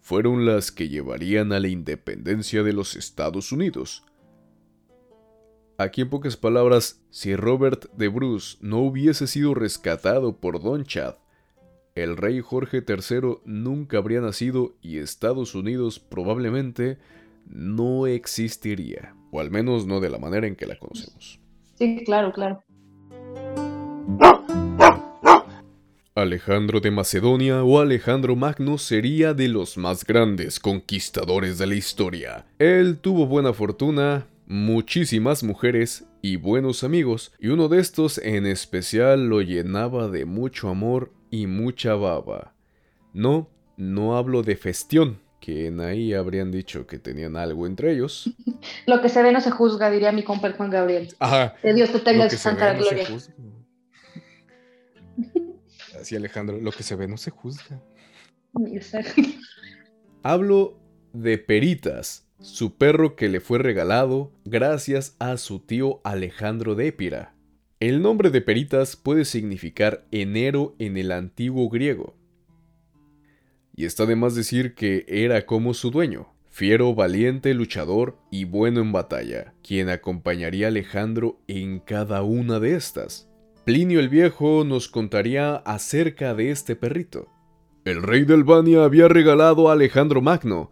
fueron 0.00 0.46
las 0.46 0.72
que 0.72 0.88
llevarían 0.88 1.52
a 1.52 1.60
la 1.60 1.68
independencia 1.68 2.62
de 2.62 2.72
los 2.72 2.96
Estados 2.96 3.52
Unidos. 3.52 4.04
Aquí 5.78 6.00
en 6.00 6.08
pocas 6.08 6.38
palabras, 6.38 7.02
si 7.10 7.36
Robert 7.36 7.92
de 7.92 8.08
Bruce 8.08 8.56
no 8.62 8.78
hubiese 8.78 9.26
sido 9.26 9.52
rescatado 9.52 10.36
por 10.36 10.62
Don 10.62 10.84
Chad, 10.84 11.16
el 11.94 12.16
rey 12.16 12.40
Jorge 12.40 12.82
III 12.86 13.38
nunca 13.44 13.98
habría 13.98 14.22
nacido 14.22 14.74
y 14.80 14.98
Estados 14.98 15.54
Unidos 15.54 15.98
probablemente 15.98 16.96
no 17.46 18.06
existiría, 18.06 19.14
o 19.30 19.40
al 19.40 19.50
menos 19.50 19.86
no 19.86 20.00
de 20.00 20.08
la 20.08 20.18
manera 20.18 20.46
en 20.46 20.56
que 20.56 20.66
la 20.66 20.78
conocemos. 20.78 21.40
Sí, 21.74 22.02
claro, 22.06 22.32
claro. 22.32 22.62
Alejandro 26.14 26.80
de 26.80 26.90
Macedonia 26.90 27.62
o 27.62 27.80
Alejandro 27.80 28.34
Magno 28.34 28.78
sería 28.78 29.34
de 29.34 29.48
los 29.48 29.76
más 29.76 30.06
grandes 30.06 30.58
conquistadores 30.58 31.58
de 31.58 31.66
la 31.66 31.74
historia. 31.74 32.46
Él 32.58 32.96
tuvo 32.98 33.26
buena 33.26 33.52
fortuna, 33.52 34.26
muchísimas 34.46 35.42
mujeres 35.42 36.06
y 36.22 36.36
buenos 36.36 36.84
amigos, 36.84 37.32
y 37.38 37.48
uno 37.48 37.68
de 37.68 37.80
estos 37.80 38.18
en 38.18 38.46
especial 38.46 39.28
lo 39.28 39.42
llenaba 39.42 40.08
de 40.08 40.24
mucho 40.24 40.68
amor 40.68 41.12
y 41.30 41.46
mucha 41.46 41.94
baba. 41.94 42.54
No, 43.12 43.50
no 43.76 44.16
hablo 44.16 44.42
de 44.42 44.56
festión, 44.56 45.20
que 45.40 45.66
en 45.66 45.80
ahí 45.80 46.14
habrían 46.14 46.50
dicho 46.50 46.86
que 46.86 46.98
tenían 46.98 47.36
algo 47.36 47.66
entre 47.66 47.92
ellos. 47.92 48.30
Lo 48.86 49.00
que 49.00 49.08
se 49.08 49.22
ve 49.22 49.32
no 49.32 49.40
se 49.40 49.50
juzga, 49.50 49.90
diría 49.90 50.10
mi 50.12 50.22
compa 50.22 50.50
Juan 50.52 50.70
Gabriel. 50.70 51.14
Ajá. 51.18 51.54
Que 51.62 51.72
Dios 51.72 51.92
te 51.92 52.00
tenga 52.00 52.24
en 52.24 52.30
su 52.30 52.36
santa 52.36 52.74
gloria. 52.74 53.06
Así 56.00 56.16
Alejandro, 56.16 56.60
lo 56.60 56.72
que 56.72 56.82
se 56.82 56.94
ve 56.94 57.08
no 57.08 57.16
se 57.16 57.30
juzga. 57.30 57.80
Hablo 60.22 60.78
de 61.12 61.38
Peritas, 61.38 62.25
su 62.40 62.76
perro 62.76 63.16
que 63.16 63.28
le 63.28 63.40
fue 63.40 63.58
regalado 63.58 64.32
gracias 64.44 65.16
a 65.18 65.36
su 65.36 65.60
tío 65.60 66.00
Alejandro 66.04 66.74
de 66.74 66.88
Épira. 66.88 67.34
El 67.80 68.02
nombre 68.02 68.30
de 68.30 68.40
Peritas 68.40 68.96
puede 68.96 69.24
significar 69.24 70.06
enero 70.10 70.74
en 70.78 70.96
el 70.96 71.12
antiguo 71.12 71.68
griego. 71.68 72.14
Y 73.74 73.84
está 73.84 74.06
de 74.06 74.16
más 74.16 74.34
decir 74.34 74.74
que 74.74 75.04
era 75.08 75.44
como 75.44 75.74
su 75.74 75.90
dueño, 75.90 76.28
fiero, 76.46 76.94
valiente, 76.94 77.52
luchador 77.52 78.16
y 78.30 78.44
bueno 78.44 78.80
en 78.80 78.92
batalla, 78.92 79.52
quien 79.62 79.90
acompañaría 79.90 80.66
a 80.66 80.68
Alejandro 80.68 81.38
en 81.48 81.80
cada 81.80 82.22
una 82.22 82.60
de 82.60 82.74
estas. 82.74 83.28
Plinio 83.66 84.00
el 84.00 84.08
Viejo 84.08 84.64
nos 84.64 84.88
contaría 84.88 85.56
acerca 85.56 86.34
de 86.34 86.50
este 86.50 86.76
perrito. 86.76 87.28
El 87.84 88.02
rey 88.02 88.24
de 88.24 88.34
Albania 88.34 88.84
había 88.84 89.08
regalado 89.08 89.68
a 89.68 89.74
Alejandro 89.74 90.22
Magno, 90.22 90.70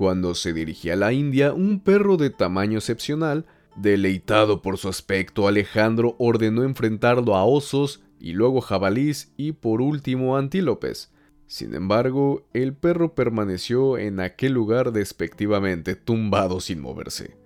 cuando 0.00 0.34
se 0.34 0.54
dirigía 0.54 0.94
a 0.94 0.96
la 0.96 1.12
India, 1.12 1.52
un 1.52 1.78
perro 1.78 2.16
de 2.16 2.30
tamaño 2.30 2.78
excepcional. 2.78 3.44
Deleitado 3.76 4.62
por 4.62 4.78
su 4.78 4.88
aspecto, 4.88 5.46
Alejandro 5.46 6.16
ordenó 6.18 6.64
enfrentarlo 6.64 7.36
a 7.36 7.44
osos 7.44 8.02
y 8.18 8.32
luego 8.32 8.62
jabalís 8.62 9.34
y 9.36 9.52
por 9.52 9.82
último 9.82 10.38
antílopes. 10.38 11.12
Sin 11.46 11.74
embargo, 11.74 12.48
el 12.54 12.72
perro 12.72 13.14
permaneció 13.14 13.98
en 13.98 14.20
aquel 14.20 14.54
lugar 14.54 14.92
despectivamente 14.92 15.96
tumbado 15.96 16.60
sin 16.60 16.80
moverse. 16.80 17.36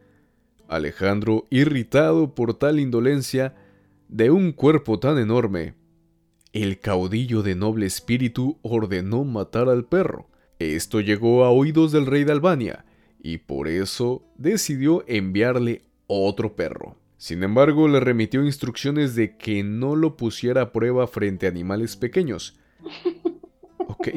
Alejandro, 0.68 1.48
irritado 1.50 2.36
por 2.36 2.54
tal 2.54 2.78
indolencia, 2.78 3.56
de 4.06 4.30
un 4.30 4.52
cuerpo 4.52 5.00
tan 5.00 5.18
enorme, 5.18 5.74
el 6.52 6.78
caudillo 6.78 7.42
de 7.42 7.56
noble 7.56 7.86
espíritu 7.86 8.60
ordenó 8.62 9.24
matar 9.24 9.68
al 9.68 9.86
perro. 9.86 10.28
Esto 10.58 11.00
llegó 11.00 11.44
a 11.44 11.50
oídos 11.50 11.92
del 11.92 12.06
rey 12.06 12.24
de 12.24 12.32
Albania, 12.32 12.84
y 13.24 13.38
por 13.38 13.68
eso 13.68 14.22
decidió 14.36 15.02
enviarle 15.08 15.82
otro 16.06 16.54
perro. 16.54 16.96
Sin 17.16 17.42
embargo, 17.42 17.88
le 17.88 18.00
remitió 18.00 18.44
instrucciones 18.44 19.14
de 19.14 19.36
que 19.38 19.62
no 19.64 19.96
lo 19.96 20.16
pusiera 20.16 20.60
a 20.60 20.72
prueba 20.72 21.06
frente 21.06 21.46
a 21.46 21.48
animales 21.50 21.96
pequeños. 21.96 22.58
Ok. 23.86 24.08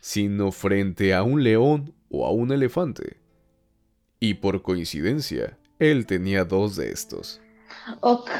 Sino 0.00 0.52
frente 0.52 1.14
a 1.14 1.22
un 1.22 1.42
león 1.42 1.94
o 2.10 2.26
a 2.26 2.30
un 2.30 2.52
elefante. 2.52 3.16
Y 4.20 4.34
por 4.34 4.60
coincidencia, 4.60 5.58
él 5.78 6.04
tenía 6.04 6.44
dos 6.44 6.76
de 6.76 6.90
estos. 6.90 7.40
Ok. 8.00 8.30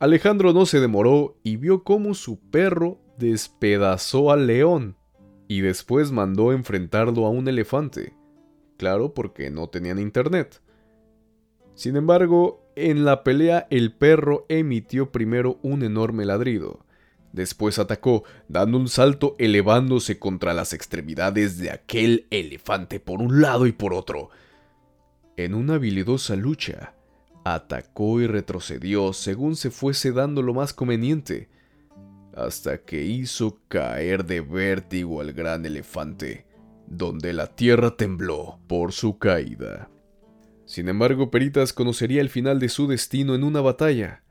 Alejandro 0.00 0.52
no 0.52 0.66
se 0.66 0.80
demoró 0.80 1.38
y 1.44 1.56
vio 1.56 1.84
cómo 1.84 2.14
su 2.14 2.40
perro 2.40 2.98
despedazó 3.18 4.32
al 4.32 4.48
león 4.48 4.96
y 5.48 5.60
después 5.60 6.12
mandó 6.12 6.52
enfrentarlo 6.52 7.26
a 7.26 7.30
un 7.30 7.48
elefante. 7.48 8.14
Claro, 8.76 9.14
porque 9.14 9.50
no 9.50 9.68
tenían 9.68 9.98
internet. 9.98 10.60
Sin 11.74 11.96
embargo, 11.96 12.70
en 12.76 13.04
la 13.04 13.22
pelea 13.22 13.66
el 13.70 13.92
perro 13.92 14.46
emitió 14.48 15.12
primero 15.12 15.58
un 15.62 15.82
enorme 15.82 16.24
ladrido. 16.24 16.84
Después 17.32 17.78
atacó, 17.78 18.24
dando 18.48 18.78
un 18.78 18.88
salto 18.88 19.36
elevándose 19.38 20.18
contra 20.18 20.52
las 20.52 20.72
extremidades 20.72 21.58
de 21.58 21.70
aquel 21.70 22.26
elefante 22.30 23.00
por 23.00 23.22
un 23.22 23.40
lado 23.40 23.66
y 23.66 23.72
por 23.72 23.94
otro. 23.94 24.30
En 25.36 25.54
una 25.54 25.74
habilidosa 25.74 26.36
lucha, 26.36 26.94
atacó 27.44 28.20
y 28.20 28.26
retrocedió 28.26 29.12
según 29.12 29.56
se 29.56 29.70
fuese 29.70 30.12
dando 30.12 30.42
lo 30.42 30.52
más 30.52 30.74
conveniente, 30.74 31.48
hasta 32.34 32.78
que 32.78 33.02
hizo 33.04 33.60
caer 33.68 34.24
de 34.24 34.40
vértigo 34.40 35.20
al 35.20 35.32
gran 35.32 35.66
elefante, 35.66 36.46
donde 36.86 37.32
la 37.32 37.46
tierra 37.46 37.96
tembló 37.96 38.58
por 38.66 38.92
su 38.92 39.18
caída. 39.18 39.90
Sin 40.64 40.88
embargo, 40.88 41.30
Peritas 41.30 41.72
conocería 41.72 42.20
el 42.20 42.30
final 42.30 42.58
de 42.58 42.68
su 42.68 42.86
destino 42.86 43.34
en 43.34 43.44
una 43.44 43.60
batalla. 43.60 44.22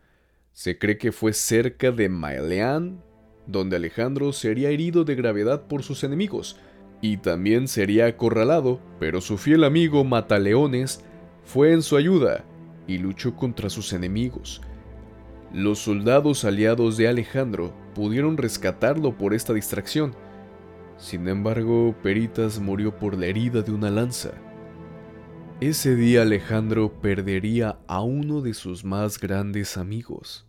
Se 0.54 0.78
cree 0.78 0.98
que 0.98 1.12
fue 1.12 1.34
cerca 1.34 1.92
de 1.92 2.10
Maileán, 2.10 3.04
donde 3.48 3.76
Alejandro 3.76 4.34
sería 4.34 4.70
herido 4.70 5.04
de 5.04 5.16
gravedad 5.16 5.68
por 5.68 5.84
sus 5.84 6.04
enemigos, 6.04 6.58
y 7.02 7.18
también 7.18 7.68
sería 7.68 8.06
acorralado, 8.06 8.80
pero 9.00 9.22
su 9.22 9.38
fiel 9.38 9.64
amigo 9.64 10.04
Mataleones 10.04 11.04
fue 11.44 11.74
en 11.74 11.82
su 11.82 11.98
ayuda 11.98 12.46
y 12.88 12.98
luchó 12.98 13.36
contra 13.36 13.70
sus 13.70 13.94
enemigos. 13.94 14.62
Los 15.54 15.80
soldados 15.80 16.46
aliados 16.46 16.96
de 16.96 17.10
Alejandro 17.10 17.74
pudieron 17.94 18.38
rescatarlo 18.38 19.18
por 19.18 19.34
esta 19.34 19.54
distracción. 19.54 20.14
Sin 20.98 21.28
embargo, 21.28 21.94
Peritas 22.02 22.60
murió 22.60 22.96
por 22.96 23.18
la 23.18 23.26
herida 23.26 23.62
de 23.62 23.72
una 23.72 23.90
lanza. 23.90 24.32
Ese 25.60 25.96
día 25.96 26.22
Alejandro 26.22 27.02
perdería 27.02 27.80
a 27.88 28.02
uno 28.02 28.42
de 28.42 28.54
sus 28.54 28.86
más 28.86 29.20
grandes 29.20 29.78
amigos. 29.78 30.48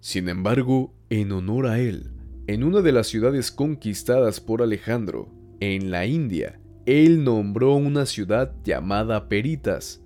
Sin 0.00 0.28
embargo, 0.28 0.94
en 1.10 1.32
honor 1.32 1.66
a 1.66 1.78
él, 1.78 2.10
en 2.46 2.64
una 2.64 2.80
de 2.80 2.92
las 2.92 3.06
ciudades 3.06 3.50
conquistadas 3.52 4.40
por 4.40 4.62
Alejandro, 4.62 5.28
en 5.60 5.90
la 5.90 6.06
India, 6.06 6.60
él 6.86 7.24
nombró 7.24 7.74
una 7.74 8.06
ciudad 8.06 8.54
llamada 8.64 9.28
Peritas, 9.28 10.02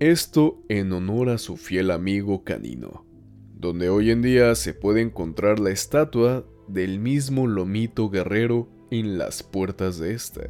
esto 0.00 0.62
en 0.68 0.92
honor 0.92 1.28
a 1.28 1.38
su 1.38 1.56
fiel 1.56 1.90
amigo 1.90 2.42
canino, 2.44 3.03
donde 3.64 3.88
hoy 3.88 4.10
en 4.10 4.20
día 4.20 4.54
se 4.56 4.74
puede 4.74 5.00
encontrar 5.00 5.58
la 5.58 5.70
estatua 5.70 6.44
del 6.68 6.98
mismo 6.98 7.46
lomito 7.46 8.10
guerrero 8.10 8.68
en 8.90 9.16
las 9.16 9.42
puertas 9.42 9.98
de 9.98 10.12
esta. 10.12 10.42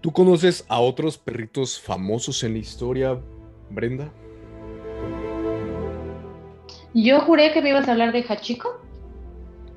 ¿Tú 0.00 0.12
conoces 0.12 0.64
a 0.68 0.78
otros 0.78 1.18
perritos 1.18 1.80
famosos 1.80 2.44
en 2.44 2.52
la 2.52 2.58
historia, 2.58 3.20
Brenda? 3.70 4.12
Yo 6.94 7.20
juré 7.22 7.52
que 7.52 7.60
me 7.60 7.70
ibas 7.70 7.88
a 7.88 7.92
hablar 7.92 8.12
de 8.12 8.22
Hachiko. 8.22 8.80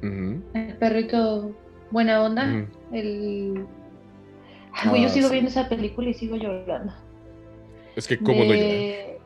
El 0.03 0.77
perrito 0.77 1.51
buena 1.89 2.21
onda. 2.21 2.67
El 2.91 3.65
yo 4.86 5.10
sigo 5.10 5.29
viendo 5.29 5.49
esa 5.49 5.67
película 5.67 6.10
y 6.10 6.13
sigo 6.13 6.36
llorando. 6.36 6.93
Es 7.97 8.07
que, 8.07 8.19
¿cómo 8.19 8.43
no 8.43 8.53
llorar? 8.53 9.17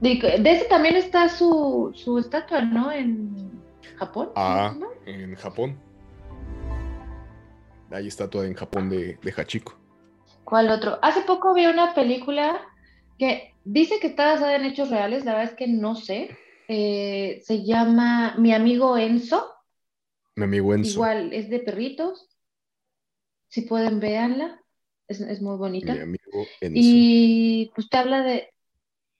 De, 0.00 0.50
ese 0.50 0.64
también 0.64 0.96
está 0.96 1.28
su, 1.28 1.92
su 1.94 2.18
estatua, 2.18 2.62
¿no? 2.62 2.90
En 2.90 3.62
Japón. 3.98 4.30
Ah, 4.34 4.74
en 5.06 5.36
Japón. 5.36 5.78
Hay 7.92 8.08
estatua 8.08 8.44
en 8.46 8.54
Japón 8.54 8.90
de, 8.90 9.16
de 9.22 9.32
Hachiko. 9.32 9.78
¿Cuál 10.42 10.72
otro? 10.72 10.98
Hace 11.02 11.20
poco 11.20 11.54
vi 11.54 11.66
una 11.66 11.94
película 11.94 12.60
que 13.16 13.54
dice 13.64 14.00
que 14.00 14.08
está 14.08 14.32
basada 14.32 14.56
en 14.56 14.64
hechos 14.64 14.90
reales, 14.90 15.24
la 15.24 15.34
verdad 15.34 15.52
es 15.52 15.56
que 15.56 15.68
no 15.68 15.94
sé. 15.94 16.36
Eh, 16.66 17.40
se 17.44 17.64
llama 17.64 18.34
Mi 18.38 18.52
amigo 18.52 18.98
Enzo. 18.98 19.54
Mi 20.34 20.42
amigo 20.46 20.74
Enzo. 20.74 20.94
Igual, 20.94 21.32
es 21.32 21.48
de 21.48 21.60
perritos. 21.60 22.28
Si 23.46 23.60
pueden, 23.60 24.00
véanla. 24.00 24.61
Es, 25.20 25.42
muy 25.42 25.56
bonita. 25.56 25.96
Y 26.62 27.70
pues 27.74 27.88
te 27.88 27.96
habla 27.96 28.22
de, 28.22 28.52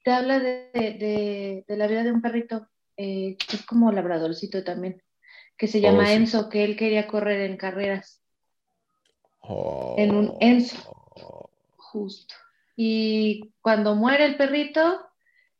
te 0.03 0.11
habla 0.11 0.41
de, 0.41 1.65
la 1.69 1.87
vida 1.87 2.03
de 2.03 2.13
un 2.13 2.23
perrito 2.23 2.69
eh, 2.97 3.37
que 3.37 3.57
es 3.57 3.67
como 3.67 3.93
labradorcito 3.93 4.65
también, 4.65 5.03
que 5.57 5.67
se 5.67 5.81
llama 5.81 6.05
Oh, 6.05 6.07
sí. 6.07 6.13
Enzo, 6.13 6.49
que 6.49 6.65
él 6.65 6.77
quería 6.77 7.07
correr 7.07 7.43
en 7.43 7.57
carreras. 7.57 8.21
En 9.97 10.15
un 10.15 10.37
Enzo. 10.41 11.51
Justo. 11.77 12.35
Y 12.77 13.53
cuando 13.61 13.95
muere 13.95 14.25
el 14.25 14.37
perrito, 14.37 15.01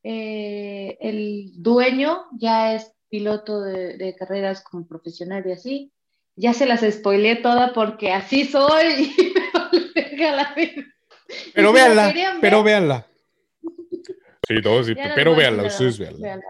eh, 0.03 0.97
el 1.01 1.53
dueño 1.63 2.27
ya 2.33 2.75
es 2.75 2.93
piloto 3.09 3.61
de, 3.61 3.99
de 3.99 4.15
carreras 4.15 4.63
como 4.63 4.87
profesional 4.87 5.45
y 5.47 5.53
así. 5.53 5.93
Ya 6.35 6.55
se 6.55 6.65
las 6.65 6.81
spoileé 6.81 7.37
toda 7.37 7.75
porque 7.75 8.13
así 8.13 8.47
soy 8.47 9.15
Pero 11.55 11.73
véanla, 11.73 12.15
pero 12.41 12.63
véanla. 12.63 13.07
Sí, 14.47 14.55
no, 14.63 14.83
sí, 14.83 14.95
pero 15.15 15.37
véanla, 15.37 15.65
ustedes 15.65 15.99
véanla. 15.99 16.41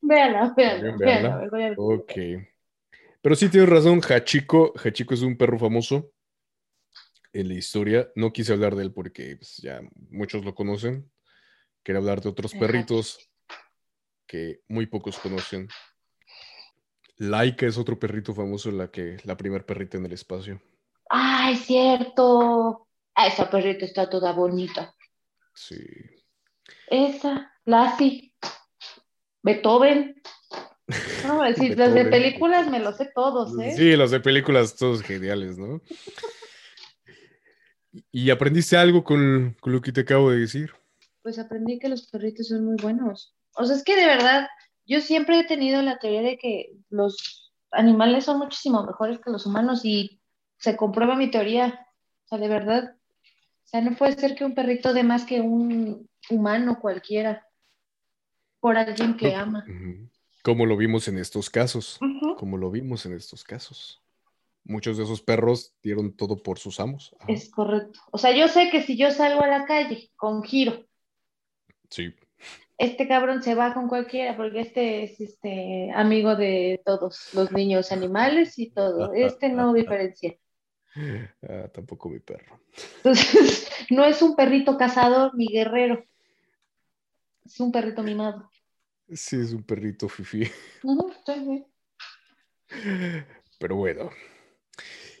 Véanla, 0.00 0.54
véanla. 0.98 1.74
Ok. 1.76 2.12
Pero 3.20 3.34
sí 3.34 3.48
tienes 3.48 3.68
razón, 3.68 4.00
Hachiko. 4.00 4.72
Hachiko 4.76 5.14
es 5.14 5.22
un 5.22 5.36
perro 5.36 5.58
famoso 5.58 6.12
en 7.32 7.48
la 7.48 7.54
historia. 7.54 8.10
No 8.14 8.32
quise 8.32 8.52
hablar 8.52 8.74
de 8.74 8.84
él 8.84 8.92
porque 8.92 9.36
pues, 9.36 9.56
ya 9.58 9.80
muchos 10.10 10.44
lo 10.44 10.54
conocen. 10.54 11.10
Quería 11.82 12.00
hablar 12.00 12.20
de 12.20 12.28
otros 12.28 12.54
perritos 12.54 13.30
que 14.26 14.60
muy 14.68 14.86
pocos 14.86 15.18
conocen. 15.18 15.68
Laika 17.16 17.66
es 17.66 17.78
otro 17.78 17.98
perrito 17.98 18.34
famoso, 18.34 18.70
la 18.70 18.90
que 18.90 19.16
la 19.24 19.36
primer 19.36 19.64
perrita 19.66 19.96
en 19.96 20.06
el 20.06 20.12
espacio. 20.12 20.60
Ay, 21.10 21.56
cierto. 21.56 22.87
Ah, 23.20 23.26
esa 23.26 23.50
perrita 23.50 23.84
está 23.84 24.08
toda 24.08 24.30
bonita. 24.30 24.94
Sí. 25.52 25.84
Esa, 26.86 27.52
Lassie, 27.64 28.32
Beethoven. 29.42 30.22
No, 31.26 31.44
si 31.52 31.74
las 31.74 31.94
de 31.94 32.04
películas 32.04 32.70
me 32.70 32.78
los 32.78 32.96
sé 32.96 33.10
todos, 33.12 33.58
¿eh? 33.58 33.74
Sí, 33.76 33.96
los 33.96 34.12
de 34.12 34.20
películas, 34.20 34.76
todos 34.76 35.02
geniales, 35.02 35.58
¿no? 35.58 35.82
¿Y 38.12 38.30
aprendiste 38.30 38.76
algo 38.76 39.02
con, 39.02 39.56
con 39.58 39.72
lo 39.72 39.80
que 39.80 39.90
te 39.90 40.02
acabo 40.02 40.30
de 40.30 40.38
decir? 40.38 40.70
Pues 41.20 41.40
aprendí 41.40 41.80
que 41.80 41.88
los 41.88 42.06
perritos 42.06 42.46
son 42.46 42.66
muy 42.66 42.76
buenos. 42.80 43.34
O 43.56 43.64
sea, 43.64 43.74
es 43.74 43.82
que 43.82 43.96
de 43.96 44.06
verdad, 44.06 44.46
yo 44.86 45.00
siempre 45.00 45.40
he 45.40 45.44
tenido 45.44 45.82
la 45.82 45.98
teoría 45.98 46.22
de 46.22 46.38
que 46.38 46.70
los 46.88 47.52
animales 47.72 48.26
son 48.26 48.38
muchísimo 48.38 48.86
mejores 48.86 49.18
que 49.18 49.32
los 49.32 49.44
humanos 49.44 49.84
y 49.84 50.22
se 50.56 50.76
comprueba 50.76 51.16
mi 51.16 51.32
teoría. 51.32 51.84
O 52.26 52.28
sea, 52.28 52.38
de 52.38 52.46
verdad. 52.46 52.94
O 53.68 53.70
sea, 53.70 53.82
no 53.82 53.94
puede 53.96 54.14
ser 54.14 54.34
que 54.34 54.46
un 54.46 54.54
perrito 54.54 54.94
dé 54.94 55.02
más 55.02 55.26
que 55.26 55.42
un 55.42 56.08
humano 56.30 56.78
cualquiera 56.80 57.46
por 58.60 58.78
alguien 58.78 59.14
que 59.18 59.34
ama. 59.34 59.62
Como 60.42 60.64
lo 60.64 60.74
vimos 60.78 61.06
en 61.08 61.18
estos 61.18 61.50
casos. 61.50 62.00
Como 62.38 62.56
lo 62.56 62.70
vimos 62.70 63.04
en 63.04 63.12
estos 63.14 63.44
casos. 63.44 64.00
Muchos 64.64 64.96
de 64.96 65.04
esos 65.04 65.20
perros 65.20 65.74
dieron 65.82 66.14
todo 66.16 66.42
por 66.42 66.58
sus 66.58 66.80
amos. 66.80 67.14
Ajá. 67.20 67.30
Es 67.30 67.50
correcto. 67.50 68.00
O 68.10 68.16
sea, 68.16 68.34
yo 68.34 68.48
sé 68.48 68.70
que 68.70 68.82
si 68.82 68.96
yo 68.96 69.10
salgo 69.10 69.42
a 69.42 69.48
la 69.48 69.66
calle 69.66 70.10
con 70.16 70.42
giro, 70.42 70.86
Sí. 71.90 72.14
este 72.78 73.06
cabrón 73.06 73.42
se 73.42 73.54
va 73.54 73.74
con 73.74 73.86
cualquiera, 73.88 74.34
porque 74.34 74.60
este 74.60 75.02
es 75.04 75.20
este 75.20 75.90
amigo 75.94 76.36
de 76.36 76.80
todos 76.86 77.34
los 77.34 77.52
niños 77.52 77.92
animales 77.92 78.58
y 78.58 78.70
todo. 78.70 79.12
Este 79.12 79.50
no 79.50 79.72
diferencia. 79.74 80.36
Ah, 81.48 81.68
tampoco 81.72 82.08
mi 82.08 82.18
perro. 82.18 82.60
Entonces, 82.96 83.68
no 83.90 84.04
es 84.04 84.20
un 84.22 84.34
perrito 84.34 84.76
cazador 84.76 85.34
ni 85.34 85.46
guerrero. 85.46 86.04
Es 87.44 87.60
un 87.60 87.72
perrito 87.72 88.02
mimado. 88.02 88.50
Sí, 89.10 89.36
es 89.36 89.52
un 89.52 89.62
perrito 89.62 90.08
sí. 90.08 90.50
Pero 93.58 93.76
bueno. 93.76 94.10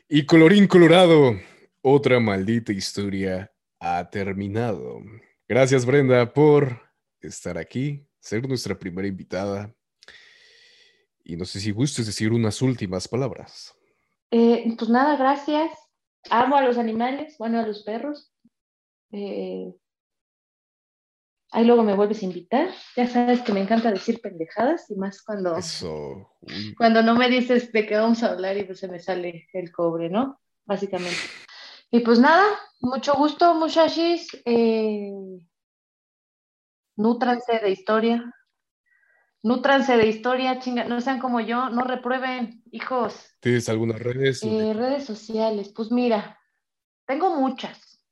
Y 0.08 0.26
colorín 0.26 0.66
colorado, 0.66 1.38
otra 1.82 2.20
maldita 2.20 2.72
historia 2.72 3.50
ha 3.80 4.08
terminado. 4.10 5.00
Gracias 5.48 5.86
Brenda 5.86 6.32
por 6.32 6.82
estar 7.20 7.56
aquí, 7.56 8.06
ser 8.20 8.46
nuestra 8.46 8.78
primera 8.78 9.08
invitada. 9.08 9.74
Y 11.24 11.36
no 11.36 11.44
sé 11.44 11.60
si 11.60 11.70
gustes 11.70 12.06
decir 12.06 12.32
unas 12.32 12.60
últimas 12.62 13.08
palabras. 13.08 13.77
Eh, 14.30 14.74
pues 14.76 14.90
nada, 14.90 15.16
gracias. 15.16 15.72
Amo 16.30 16.56
a 16.56 16.62
los 16.62 16.78
animales, 16.78 17.36
bueno, 17.38 17.60
a 17.60 17.66
los 17.66 17.82
perros. 17.82 18.32
Eh, 19.12 19.72
ahí 21.50 21.64
luego 21.64 21.82
me 21.82 21.94
vuelves 21.94 22.22
a 22.22 22.26
invitar. 22.26 22.70
Ya 22.96 23.06
sabes 23.06 23.40
que 23.42 23.52
me 23.52 23.60
encanta 23.60 23.90
decir 23.90 24.20
pendejadas 24.20 24.90
y 24.90 24.96
más 24.96 25.22
cuando, 25.22 25.56
Eso. 25.56 26.30
cuando 26.76 27.02
no 27.02 27.14
me 27.14 27.28
dices 27.28 27.72
de 27.72 27.86
qué 27.86 27.96
vamos 27.96 28.22
a 28.22 28.32
hablar 28.32 28.56
y 28.56 28.64
pues 28.64 28.80
se 28.80 28.88
me 28.88 28.98
sale 28.98 29.48
el 29.52 29.72
cobre, 29.72 30.10
¿no? 30.10 30.40
Básicamente. 30.64 31.16
Y 31.90 32.00
pues 32.00 32.18
nada, 32.18 32.44
mucho 32.80 33.14
gusto, 33.14 33.54
muchachis. 33.54 34.28
Eh, 34.44 35.10
nútranse 36.96 37.58
de 37.60 37.70
historia. 37.70 38.34
Nútranse 39.42 39.96
de 39.96 40.08
historia, 40.08 40.58
chinga, 40.58 40.84
no 40.84 41.00
sean 41.00 41.20
como 41.20 41.40
yo, 41.40 41.70
no 41.70 41.82
reprueben, 41.82 42.62
hijos. 42.72 43.36
¿Tienes 43.40 43.68
algunas 43.68 44.00
redes? 44.00 44.42
Eh, 44.42 44.72
redes 44.74 45.04
sociales, 45.04 45.72
pues 45.74 45.92
mira, 45.92 46.40
tengo 47.06 47.36
muchas, 47.36 48.04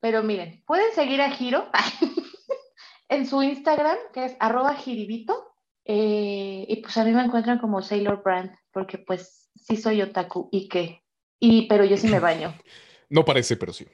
pero 0.00 0.22
miren, 0.22 0.64
pueden 0.66 0.92
seguir 0.94 1.20
a 1.20 1.30
Giro 1.30 1.70
en 3.08 3.26
su 3.26 3.42
Instagram, 3.42 3.98
que 4.14 4.24
es 4.24 4.36
arroba 4.40 4.74
jiribito, 4.74 5.52
eh, 5.84 6.64
y 6.66 6.76
pues 6.76 6.96
a 6.96 7.04
mí 7.04 7.12
me 7.12 7.22
encuentran 7.22 7.58
como 7.58 7.82
Sailor 7.82 8.22
Brand, 8.22 8.50
porque 8.72 8.96
pues 8.96 9.50
sí 9.54 9.76
soy 9.76 10.00
otaku 10.00 10.48
y 10.50 10.68
qué, 10.68 11.02
y 11.38 11.68
pero 11.68 11.84
yo 11.84 11.96
sí 11.96 12.08
me 12.08 12.20
baño. 12.20 12.54
No 13.12 13.24
parece, 13.24 13.56
pero 13.56 13.72
sí. 13.72 13.88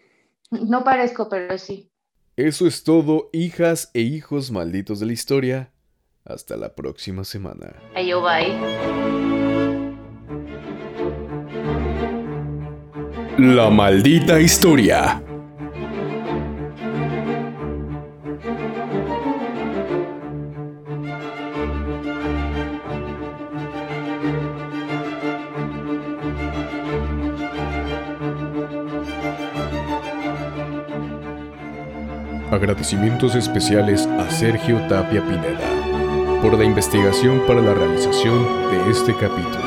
No 0.50 0.84
parezco, 0.84 1.26
pero 1.30 1.56
sí. 1.56 1.90
Eso 2.36 2.66
es 2.66 2.84
todo, 2.84 3.30
hijas 3.32 3.90
e 3.94 4.02
hijos 4.02 4.50
malditos 4.50 5.00
de 5.00 5.06
la 5.06 5.14
historia. 5.14 5.72
Hasta 6.26 6.56
la 6.56 6.74
próxima 6.74 7.22
semana. 7.22 7.76
Ahí 7.94 8.08
yo 8.08 8.20
bye. 8.20 8.52
La 13.38 13.70
maldita 13.70 14.40
historia. 14.40 15.22
Agradecimientos 32.50 33.36
especiales 33.36 34.06
a 34.06 34.28
Sergio 34.30 34.80
Tapia 34.88 35.22
Pineda 35.22 35.85
por 36.46 36.56
la 36.56 36.64
investigación 36.64 37.44
para 37.44 37.60
la 37.60 37.74
realización 37.74 38.70
de 38.70 38.92
este 38.92 39.12
capítulo. 39.16 39.64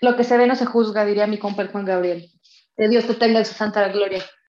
Lo 0.00 0.16
que 0.16 0.22
se 0.22 0.36
ve 0.36 0.46
no 0.46 0.54
se 0.54 0.64
juzga, 0.66 1.04
diría 1.04 1.26
mi 1.26 1.38
compa 1.38 1.66
Juan 1.66 1.84
Gabriel. 1.84 2.30
Que 2.76 2.88
Dios 2.88 3.08
te 3.08 3.14
tenga 3.14 3.40
en 3.40 3.44
su 3.44 3.54
santa 3.54 3.88
gloria. 3.88 4.22